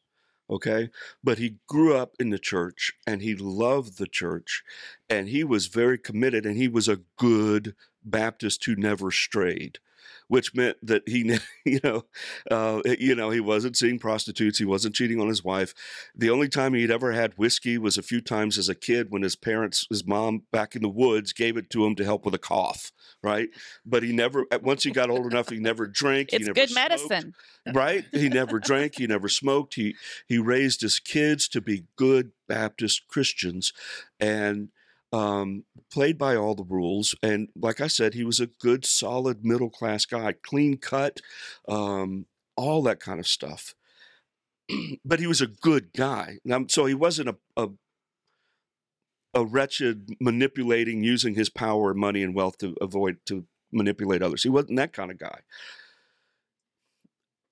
okay, 0.49 0.89
but 1.23 1.38
he 1.38 1.58
grew 1.67 1.95
up 1.95 2.13
in 2.19 2.29
the 2.29 2.39
church 2.39 2.91
and 3.08 3.21
he 3.21 3.36
loved 3.36 3.97
the 3.97 4.08
church, 4.08 4.63
and 5.10 5.29
he 5.29 5.43
was 5.43 5.67
very 5.67 5.97
committed, 5.97 6.45
and 6.45 6.58
he 6.58 6.67
was 6.67 6.88
a 6.88 7.01
good 7.17 7.75
Baptist 8.03 8.65
who 8.65 8.75
never 8.75 9.12
strayed 9.12 9.79
which 10.27 10.55
meant 10.55 10.77
that 10.81 11.03
he, 11.07 11.38
you 11.65 11.79
know, 11.83 12.03
uh, 12.51 12.81
you 12.99 13.15
know, 13.15 13.29
he 13.29 13.39
wasn't 13.39 13.77
seeing 13.77 13.99
prostitutes, 13.99 14.57
he 14.59 14.65
wasn't 14.65 14.95
cheating 14.95 15.19
on 15.19 15.27
his 15.27 15.43
wife. 15.43 15.73
The 16.15 16.29
only 16.29 16.49
time 16.49 16.73
he'd 16.73 16.91
ever 16.91 17.12
had 17.12 17.38
whiskey 17.38 17.77
was 17.77 17.97
a 17.97 18.03
few 18.03 18.21
times 18.21 18.57
as 18.57 18.69
a 18.69 18.75
kid 18.75 19.07
when 19.09 19.21
his 19.21 19.36
parents, 19.36 19.86
his 19.89 20.05
mom, 20.05 20.43
back 20.51 20.75
in 20.75 20.81
the 20.81 20.89
woods, 20.89 21.33
gave 21.33 21.57
it 21.57 21.69
to 21.71 21.86
him 21.86 21.95
to 21.95 22.03
help 22.03 22.25
with 22.25 22.33
a 22.33 22.39
cough, 22.39 22.91
right? 23.21 23.49
But 23.86 24.03
he 24.03 24.12
never, 24.13 24.45
once 24.62 24.83
he 24.83 24.91
got 24.91 25.09
old 25.09 25.25
enough, 25.31 25.49
he 25.49 25.59
never 25.59 25.88
drank. 25.88 26.31
he 26.31 26.38
It's 26.38 26.45
never 26.47 26.53
good 26.55 26.69
smoked 26.69 26.89
medicine. 26.89 27.33
right 27.73 28.05
he 28.12 28.27
never 28.27 28.59
drank 28.59 28.95
he 28.97 29.07
never 29.07 29.29
smoked 29.29 29.75
he 29.75 29.95
he 30.27 30.38
raised 30.38 30.81
his 30.81 30.99
kids 30.99 31.47
to 31.47 31.62
be 31.62 31.86
good 31.95 32.31
baptist 32.47 33.07
christians 33.07 33.71
and 34.19 34.67
um, 35.13 35.63
played 35.91 36.17
by 36.17 36.36
all 36.36 36.56
the 36.56 36.63
rules 36.63 37.15
and 37.23 37.47
like 37.56 37.80
i 37.80 37.88
said 37.88 38.13
he 38.13 38.23
was 38.23 38.39
a 38.39 38.47
good 38.47 38.86
solid 38.86 39.45
middle 39.45 39.69
class 39.69 40.06
guy 40.06 40.34
clean 40.43 40.78
cut 40.78 41.21
um, 41.67 42.26
all 42.58 42.82
that 42.82 42.99
kind 42.99 43.19
of 43.19 43.28
stuff 43.28 43.76
but 45.06 45.19
he 45.19 45.28
was 45.28 45.41
a 45.41 45.47
good 45.47 45.93
guy 45.95 46.38
now, 46.43 46.65
so 46.67 46.86
he 46.86 46.95
wasn't 46.95 47.30
a, 47.30 47.36
a 47.56 47.69
a 49.36 49.43
wretched 49.43 50.15
manipulating 50.19 51.04
using 51.04 51.34
his 51.34 51.49
power 51.49 51.93
money 51.93 52.21
and 52.21 52.36
wealth 52.36 52.58
to 52.60 52.76
avoid 52.82 53.17
to 53.26 53.45
manipulate 53.71 54.21
others 54.21 54.43
he 54.43 54.49
wasn't 54.49 54.76
that 54.76 54.93
kind 54.93 55.12
of 55.12 55.17
guy 55.17 55.39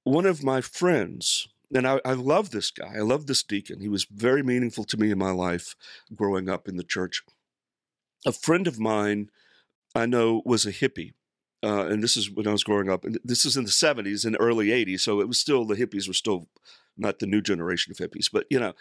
one 0.04 0.26
of 0.26 0.44
my 0.44 0.62
friends, 0.62 1.48
and 1.74 1.88
I, 1.88 2.02
I 2.04 2.14
love 2.14 2.52
this 2.52 2.72
guy. 2.72 2.94
I 2.96 3.02
love 3.02 3.28
this 3.28 3.44
deacon. 3.44 3.80
He 3.80 3.90
was 3.90 4.06
very 4.06 4.44
meaningful 4.44 4.84
to 4.86 4.98
me 4.98 5.12
in 5.12 5.18
my 5.18 5.32
life 5.32 5.76
growing 6.16 6.50
up 6.50 6.68
in 6.68 6.78
the 6.78 6.84
church. 6.84 7.24
A 8.26 8.32
friend 8.32 8.68
of 8.68 8.80
mine 8.80 9.30
I 9.96 10.06
know 10.06 10.42
was 10.46 10.66
a 10.66 10.72
hippie. 10.72 11.14
Uh, 11.64 11.86
and 11.88 12.04
this 12.04 12.18
is 12.18 12.32
when 12.32 12.48
I 12.48 12.52
was 12.52 12.64
growing 12.64 12.90
up. 12.90 13.06
And 13.06 13.20
this 13.24 13.46
is 13.46 13.56
in 13.56 13.66
the 13.66 13.70
70s 13.70 14.26
and 14.26 14.36
early 14.40 14.68
80s. 14.68 15.02
So 15.02 15.20
it 15.22 15.28
was 15.28 15.40
still, 15.40 15.66
the 15.66 15.76
hippies 15.76 16.08
were 16.08 16.14
still 16.14 16.48
not 16.98 17.20
the 17.20 17.28
new 17.28 17.42
generation 17.42 17.92
of 17.92 17.98
hippies, 17.98 18.30
but, 18.32 18.46
you 18.50 18.60
know, 18.60 18.74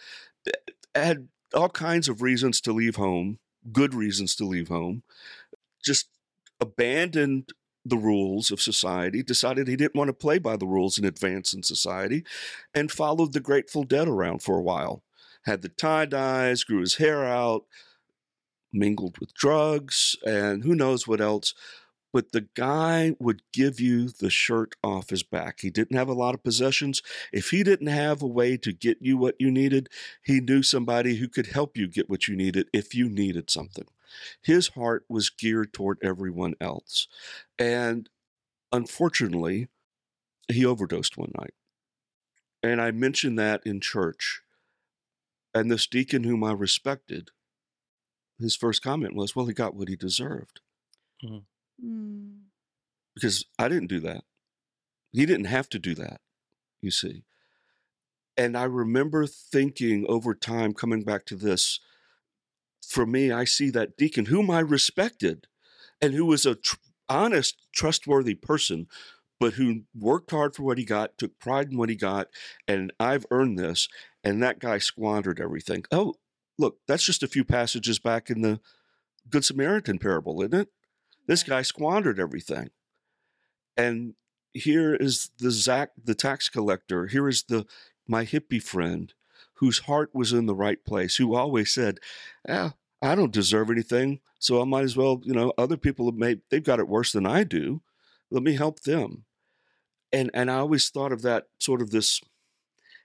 had 0.95 1.29
all 1.55 1.69
kinds 1.69 2.09
of 2.09 2.23
reasons 2.23 2.61
to 2.63 2.73
leave 2.73 2.97
home, 2.97 3.39
good 3.73 3.95
reasons 3.95 4.35
to 4.37 4.45
leave 4.45 4.69
home, 4.69 5.03
just 5.85 6.09
abandoned 6.61 7.51
the 7.85 7.97
rules 7.97 8.51
of 8.51 8.61
society, 8.61 9.23
decided 9.23 9.67
he 9.67 9.77
didn't 9.77 9.95
want 9.95 10.09
to 10.09 10.15
play 10.15 10.39
by 10.39 10.57
the 10.57 10.67
rules 10.67 10.99
and 10.99 11.07
advance 11.07 11.53
in 11.53 11.63
society, 11.63 12.25
and 12.75 12.91
followed 12.91 13.33
the 13.33 13.41
Grateful 13.41 13.85
Dead 13.85 14.09
around 14.09 14.43
for 14.43 14.59
a 14.59 14.63
while. 14.63 15.03
Had 15.45 15.63
the 15.63 15.69
tie 15.69 16.05
dyes, 16.05 16.65
grew 16.65 16.81
his 16.81 16.97
hair 16.97 17.25
out, 17.25 17.65
mingled 18.73 19.19
with 19.19 19.35
drugs, 19.35 20.17
and 20.25 20.65
who 20.65 20.75
knows 20.75 21.07
what 21.07 21.21
else. 21.21 21.55
But 22.13 22.33
the 22.33 22.49
guy 22.57 23.15
would 23.21 23.43
give 23.53 23.79
you 23.79 24.09
the 24.09 24.31
shirt 24.31 24.75
off 24.83 25.11
his 25.11 25.23
back. 25.23 25.61
He 25.61 25.71
didn't 25.71 25.97
have 25.97 26.09
a 26.09 26.15
lot 26.15 26.35
of 26.35 26.43
possessions. 26.43 27.03
If 27.33 27.51
he 27.51 27.63
didn't 27.63 27.87
have 27.87 28.21
a 28.21 28.27
way 28.27 28.57
to 28.57 28.73
get 28.73 28.99
you 29.01 29.17
what 29.17 29.37
you 29.39 29.51
needed, 29.51 29.89
he 30.25 30.41
knew 30.41 30.63
somebody 30.63 31.17
who 31.17 31.29
could 31.29 31.47
help 31.49 31.77
you 31.77 31.87
get 31.87 32.11
what 32.11 32.27
you 32.27 32.35
needed 32.35 32.69
if 32.73 32.95
you 32.97 33.09
needed 33.09 33.49
something. 33.49 33.87
His 34.43 34.69
heart 34.69 35.05
was 35.09 35.31
geared 35.31 35.73
toward 35.73 35.99
everyone 36.03 36.55
else. 36.61 37.07
And 37.59 38.09
unfortunately, 38.73 39.69
he 40.49 40.67
overdosed 40.67 41.17
one 41.17 41.33
night. 41.39 41.55
And 42.61 42.81
I 42.81 42.91
mentioned 42.91 43.39
that 43.39 43.63
in 43.65 43.81
church. 43.81 44.43
And 45.55 45.71
this 45.71 45.87
deacon, 45.87 46.25
whom 46.25 46.45
I 46.45 46.53
respected, 46.53 47.31
his 48.41 48.57
first 48.57 48.83
comment 48.83 49.15
was, 49.15 49.35
Well, 49.35 49.47
he 49.47 49.53
got 49.53 49.75
what 49.75 49.89
he 49.89 49.97
deserved. 49.97 50.61
Mm. 51.25 51.43
Because 53.15 53.45
I 53.59 53.69
didn't 53.69 53.89
do 53.89 54.01
that. 54.01 54.25
He 55.13 55.27
didn't 55.27 55.47
have 55.47 55.69
to 55.71 55.79
do 55.79 55.95
that, 55.97 56.21
you 56.81 56.91
see. 56.91 57.25
And 58.37 58.57
I 58.57 58.65
remember 58.65 59.27
thinking 59.27 60.07
over 60.09 60.35
time, 60.35 60.73
coming 60.73 61.03
back 61.03 61.27
to 61.27 61.37
this, 61.37 61.81
for 62.87 63.07
me, 63.07 63.31
I 63.31 63.45
see 63.45 63.71
that 63.71 63.97
deacon 63.97 64.27
whom 64.27 64.51
I 64.51 64.61
respected 64.61 65.47
and 66.01 66.15
who 66.15 66.25
was 66.25 66.47
a 66.47 66.55
tr- 66.55 66.77
honest, 67.09 67.57
trustworthy 67.75 68.35
person, 68.35 68.87
but 69.39 69.55
who 69.55 69.83
worked 69.95 70.31
hard 70.31 70.55
for 70.55 70.63
what 70.63 70.79
he 70.79 70.85
got, 70.85 71.19
took 71.19 71.39
pride 71.39 71.71
in 71.71 71.79
what 71.79 71.89
he 71.89 71.97
got, 71.97 72.29
and 72.69 72.93
I've 73.01 73.27
earned 73.31 73.59
this. 73.59 73.89
And 74.23 74.43
that 74.43 74.59
guy 74.59 74.79
squandered 74.79 75.41
everything. 75.41 75.85
Oh, 75.91 76.15
look, 76.61 76.79
that's 76.87 77.05
just 77.05 77.23
a 77.23 77.29
few 77.29 77.45
passages 77.45 77.99
back 77.99 78.31
in 78.31 78.43
the 78.43 78.61
Good 79.29 79.45
Samaritan 79.45 79.99
parable, 79.99 80.41
isn't 80.43 80.55
it? 80.55 80.69
This 81.27 81.43
guy 81.43 81.63
squandered 81.63 82.21
everything. 82.21 82.71
And 83.77 84.15
here 84.53 84.95
is 84.95 85.31
the 85.39 85.51
Zach, 85.51 85.91
the 86.03 86.15
tax 86.15 86.49
collector. 86.49 87.07
Here 87.07 87.29
is 87.29 87.45
the 87.45 87.67
my 88.07 88.25
hippie 88.25 88.63
friend 88.63 89.13
whose 89.55 89.81
heart 89.81 90.11
was 90.15 90.33
in 90.33 90.47
the 90.47 90.55
right 90.55 90.85
place, 90.85 91.17
who 91.17 91.35
always 91.35 91.73
said, 91.73 91.99
"Yeah, 92.49 92.71
I 93.01 93.15
don't 93.15 93.33
deserve 93.33 93.71
anything, 93.71 94.21
so 94.39 94.61
I 94.61 94.65
might 94.65 94.85
as 94.85 94.97
well, 94.97 95.21
you 95.25 95.33
know, 95.33 95.53
other 95.57 95.77
people 95.77 96.07
have 96.07 96.17
made 96.17 96.41
they've 96.51 96.63
got 96.63 96.81
it 96.81 96.89
worse 96.89 97.13
than 97.13 97.27
I 97.27 97.45
do. 97.45 97.83
Let 98.31 98.43
me 98.43 98.55
help 98.55 98.81
them." 98.81 99.25
And 100.13 100.31
and 100.35 100.51
I 100.51 100.57
always 100.59 100.91
thought 100.91 101.13
of 101.13 101.23
that 101.23 101.49
sort 101.59 101.81
of 101.83 101.91
this 101.91 102.21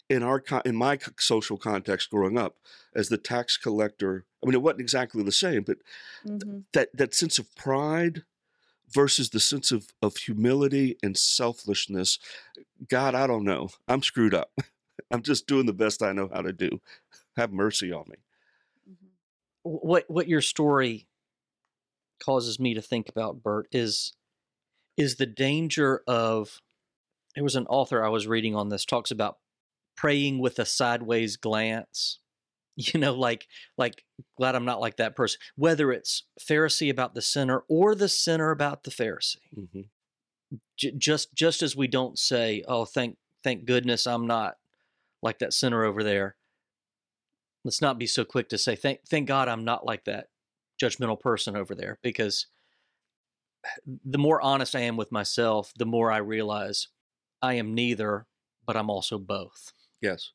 in 0.09 0.23
our 0.23 0.43
in 0.65 0.75
my 0.75 0.99
social 1.19 1.57
context 1.57 2.09
growing 2.11 2.37
up 2.37 2.57
as 2.95 3.09
the 3.09 3.17
tax 3.17 3.57
collector. 3.57 4.25
I 4.43 4.47
mean, 4.47 4.55
it 4.55 4.61
wasn't 4.61 4.81
exactly 4.81 5.23
the 5.23 5.31
same, 5.31 5.63
but 5.63 5.77
hmm 6.23 6.59
that 6.73 6.89
that 6.93 7.13
sense 7.13 7.39
of 7.39 7.53
pride 7.55 8.23
versus 8.89 9.31
the 9.31 9.39
sense 9.41 9.71
of 9.71 9.87
of 10.01 10.17
humility 10.17 10.97
and 11.03 11.17
selflessness. 11.17 12.19
God, 12.89 13.15
I 13.15 13.27
don't 13.27 13.45
know. 13.45 13.69
I'm 13.87 14.03
screwed 14.03 14.35
up. 14.35 14.51
I'm 15.11 15.23
just 15.23 15.47
doing 15.47 15.65
the 15.67 15.73
best 15.73 16.03
I 16.03 16.13
know 16.13 16.29
how 16.33 16.41
to 16.41 16.53
do. 16.53 16.81
Have 17.37 17.51
mercy 17.53 17.91
on 17.93 18.05
me. 18.09 18.17
hmm 18.85 19.07
what 19.63 20.05
what 20.09 20.27
your 20.27 20.41
story 20.41 21.07
causes 22.19 22.59
me 22.59 22.73
to 22.73 22.81
think 22.81 23.09
about 23.09 23.43
bert 23.43 23.67
is 23.71 24.13
is 24.97 25.15
the 25.17 25.25
danger 25.25 26.01
of 26.07 26.61
there 27.35 27.43
was 27.43 27.55
an 27.55 27.67
author 27.67 28.03
i 28.03 28.09
was 28.09 28.27
reading 28.27 28.55
on 28.55 28.69
this 28.69 28.85
talks 28.85 29.11
about 29.11 29.39
praying 29.95 30.39
with 30.39 30.59
a 30.59 30.65
sideways 30.65 31.37
glance 31.37 32.19
you 32.75 32.99
know 32.99 33.13
like 33.13 33.47
like 33.77 34.03
glad 34.37 34.55
i'm 34.55 34.65
not 34.65 34.81
like 34.81 34.97
that 34.97 35.15
person 35.15 35.39
whether 35.55 35.91
it's 35.91 36.23
pharisee 36.39 36.89
about 36.89 37.15
the 37.15 37.21
sinner 37.21 37.63
or 37.69 37.95
the 37.95 38.09
sinner 38.09 38.51
about 38.51 38.83
the 38.83 38.91
pharisee. 38.91 39.37
Hmm 39.53 39.81
J- 40.77 40.91
just 40.97 41.33
just 41.33 41.61
as 41.61 41.75
we 41.75 41.87
don't 41.87 42.19
say 42.19 42.63
oh 42.67 42.85
thank 42.85 43.17
thank 43.43 43.65
goodness 43.65 44.05
i'm 44.07 44.27
not 44.27 44.55
like 45.21 45.39
that 45.39 45.53
sinner 45.53 45.83
over 45.83 46.03
there 46.03 46.35
let's 47.63 47.81
not 47.81 47.97
be 47.97 48.07
so 48.07 48.25
quick 48.25 48.49
to 48.49 48.57
say 48.57 48.75
thank 48.75 48.99
thank 49.07 49.27
god 49.27 49.47
i'm 49.47 49.63
not 49.63 49.85
like 49.85 50.05
that 50.05 50.27
judgmental 50.81 51.19
person 51.19 51.55
over 51.55 51.73
there 51.73 51.97
because 52.01 52.47
the 54.05 54.17
more 54.17 54.41
honest 54.41 54.75
i 54.75 54.81
am 54.81 54.97
with 54.97 55.11
myself 55.11 55.71
the 55.77 55.85
more 55.85 56.11
i 56.11 56.17
realize 56.17 56.89
i 57.41 57.53
am 57.53 57.73
neither 57.73 58.25
but 58.65 58.75
i'm 58.75 58.89
also 58.89 59.17
both 59.17 59.71
Yes. 60.05 60.33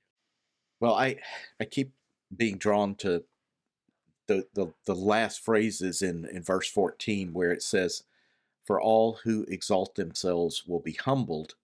Well, 0.80 0.94
I 0.94 1.18
I 1.60 1.64
keep 1.64 1.92
being 2.36 2.58
drawn 2.58 2.96
to 2.96 3.22
the 4.26 4.48
the, 4.52 4.72
the 4.84 4.96
last 4.96 5.44
phrases 5.44 6.02
in, 6.02 6.26
in 6.26 6.42
verse 6.42 6.68
14 6.68 7.32
where 7.32 7.52
it 7.52 7.62
says, 7.62 8.02
For 8.64 8.80
all 8.80 9.20
who 9.22 9.44
exalt 9.44 9.94
themselves 9.94 10.64
will 10.66 10.80
be 10.80 10.94
humbled, 10.94 11.54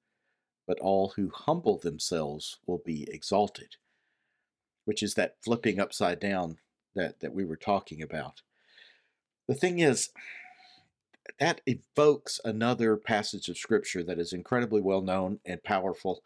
but 0.68 0.78
all 0.78 1.14
who 1.16 1.32
humble 1.34 1.78
themselves 1.78 2.58
will 2.64 2.78
be 2.78 3.08
exalted. 3.10 3.74
Which 4.84 5.02
is 5.02 5.14
that 5.14 5.42
flipping 5.42 5.80
upside 5.80 6.20
down 6.20 6.58
that, 6.94 7.18
that 7.18 7.34
we 7.34 7.44
were 7.44 7.56
talking 7.56 8.02
about. 8.02 8.42
The 9.48 9.54
thing 9.54 9.80
is, 9.80 10.10
that 11.40 11.60
evokes 11.66 12.40
another 12.44 12.96
passage 12.96 13.48
of 13.48 13.58
scripture 13.58 14.04
that 14.04 14.20
is 14.20 14.32
incredibly 14.32 14.80
well 14.80 15.02
known 15.02 15.40
and 15.44 15.60
powerful 15.64 16.22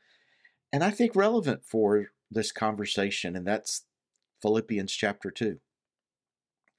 and 0.72 0.84
I 0.84 0.90
think 0.90 1.16
relevant 1.16 1.64
for 1.64 2.10
this 2.30 2.52
conversation, 2.52 3.34
and 3.34 3.46
that's 3.46 3.82
Philippians 4.40 4.92
chapter 4.92 5.30
two. 5.30 5.58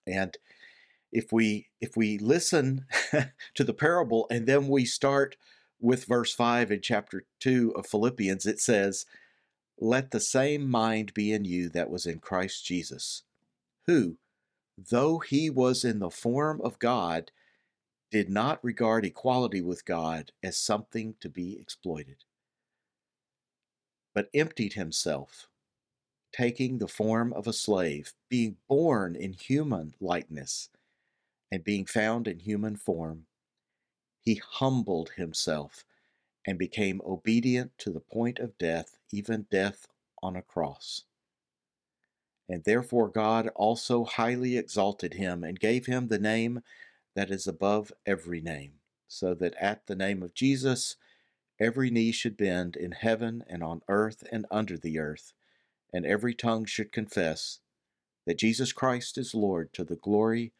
And 0.07 0.37
if 1.11 1.31
we 1.31 1.67
if 1.79 1.97
we 1.97 2.17
listen 2.17 2.85
to 3.55 3.63
the 3.63 3.73
parable 3.73 4.27
and 4.31 4.47
then 4.47 4.67
we 4.67 4.85
start 4.85 5.35
with 5.79 6.05
verse 6.05 6.33
five 6.33 6.71
in 6.71 6.81
chapter 6.81 7.25
two 7.39 7.73
of 7.75 7.85
Philippians, 7.85 8.45
it 8.45 8.59
says, 8.59 9.05
"Let 9.77 10.11
the 10.11 10.19
same 10.21 10.69
mind 10.69 11.13
be 11.13 11.33
in 11.33 11.43
you 11.43 11.69
that 11.69 11.89
was 11.89 12.05
in 12.05 12.19
Christ 12.19 12.65
Jesus, 12.65 13.23
who, 13.87 14.17
though 14.77 15.19
he 15.19 15.49
was 15.49 15.83
in 15.83 15.99
the 15.99 16.09
form 16.09 16.61
of 16.61 16.79
God, 16.79 17.31
did 18.09 18.29
not 18.29 18.63
regard 18.63 19.05
equality 19.05 19.61
with 19.61 19.85
God 19.85 20.31
as 20.41 20.57
something 20.57 21.15
to 21.19 21.29
be 21.29 21.59
exploited." 21.59 22.23
But 24.13 24.29
emptied 24.33 24.73
himself, 24.73 25.47
taking 26.31 26.77
the 26.77 26.87
form 26.87 27.33
of 27.33 27.47
a 27.47 27.53
slave, 27.53 28.13
being 28.29 28.57
born 28.67 29.15
in 29.15 29.33
human 29.33 29.93
likeness, 29.99 30.69
and 31.51 31.63
being 31.63 31.85
found 31.85 32.27
in 32.27 32.39
human 32.39 32.75
form, 32.75 33.25
he 34.21 34.35
humbled 34.35 35.11
himself 35.17 35.83
and 36.45 36.57
became 36.57 37.01
obedient 37.05 37.71
to 37.77 37.91
the 37.91 37.99
point 37.99 38.39
of 38.39 38.57
death, 38.57 38.97
even 39.11 39.45
death 39.51 39.87
on 40.23 40.35
a 40.35 40.41
cross. 40.41 41.03
And 42.47 42.63
therefore 42.63 43.07
God 43.07 43.49
also 43.55 44.03
highly 44.03 44.57
exalted 44.57 45.13
him 45.13 45.43
and 45.43 45.59
gave 45.59 45.85
him 45.85 46.07
the 46.07 46.19
name 46.19 46.63
that 47.15 47.31
is 47.31 47.47
above 47.47 47.91
every 48.05 48.41
name, 48.41 48.73
so 49.07 49.33
that 49.35 49.55
at 49.55 49.87
the 49.87 49.95
name 49.95 50.23
of 50.23 50.33
Jesus 50.33 50.95
every 51.61 51.91
knee 51.91 52.11
should 52.11 52.35
bend 52.35 52.75
in 52.75 52.91
heaven 52.91 53.43
and 53.47 53.63
on 53.63 53.83
earth 53.87 54.23
and 54.31 54.45
under 54.49 54.77
the 54.77 54.97
earth, 54.97 55.33
and 55.93 56.05
every 56.05 56.33
tongue 56.33 56.65
should 56.65 56.91
confess 56.91 57.59
that 58.25 58.39
Jesus 58.39 58.73
Christ 58.73 59.17
is 59.17 59.35
Lord 59.35 59.71
to 59.73 59.83
the 59.83 59.95
glory 59.95 60.53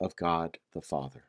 of 0.00 0.16
God 0.16 0.58
the 0.72 0.80
Father. 0.80 1.24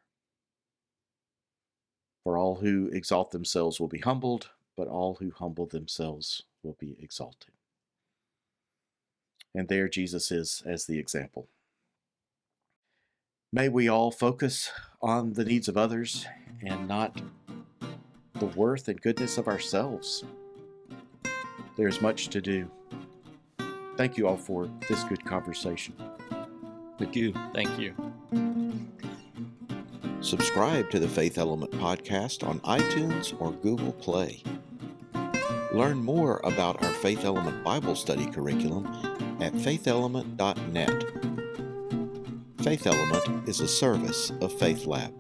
For 2.24 2.38
all 2.38 2.56
who 2.56 2.90
exalt 2.94 3.32
themselves 3.32 3.80
will 3.80 3.88
be 3.88 4.00
humbled, 4.00 4.52
but 4.78 4.88
all 4.88 5.16
who 5.16 5.32
humble 5.32 5.66
themselves 5.66 6.44
will 6.64 6.78
be 6.80 6.96
exalted. 7.00 7.52
And 9.54 9.68
there 9.68 9.90
Jesus 9.90 10.32
is 10.32 10.64
as 10.66 10.86
the 10.86 11.00
example. 11.00 11.48
May 13.52 13.68
we 13.68 13.90
all 13.90 14.12
focus 14.12 14.72
on 15.02 15.34
the 15.34 15.44
needs 15.44 15.68
of 15.68 15.76
others 15.76 16.26
and 16.64 16.88
not 16.88 17.20
the 18.42 18.48
worth 18.48 18.88
and 18.88 19.00
goodness 19.00 19.38
of 19.38 19.48
ourselves. 19.48 20.24
There's 21.78 22.02
much 22.02 22.30
to 22.30 22.42
do. 22.42 22.72
Thank 23.98 24.18
you 24.18 24.28
all 24.28 24.36
for 24.36 24.68
this 24.90 25.04
good 25.04 25.24
conversation. 25.24 25.94
Thank 26.98 27.16
you. 27.16 27.34
Thank 27.54 27.78
you. 27.78 27.94
Subscribe 30.22 30.90
to 30.90 30.98
the 30.98 31.08
Faith 31.08 31.38
Element 31.38 31.72
podcast 31.74 32.48
on 32.48 32.60
iTunes 32.62 33.40
or 33.40 33.52
Google 33.52 33.94
Play. 33.94 34.42
Learn 35.72 36.04
more 36.04 36.42
about 36.44 36.82
our 36.84 36.94
Faith 36.94 37.24
Element 37.24 37.64
Bible 37.64 37.96
study 37.96 38.26
curriculum 38.26 38.88
at 39.40 39.54
faithelement.net. 39.54 41.04
Faith 42.64 42.88
Element 42.88 43.48
is 43.48 43.60
a 43.60 43.68
service 43.68 44.32
of 44.42 44.52
Faith 44.58 44.88
Lab. 44.88 45.14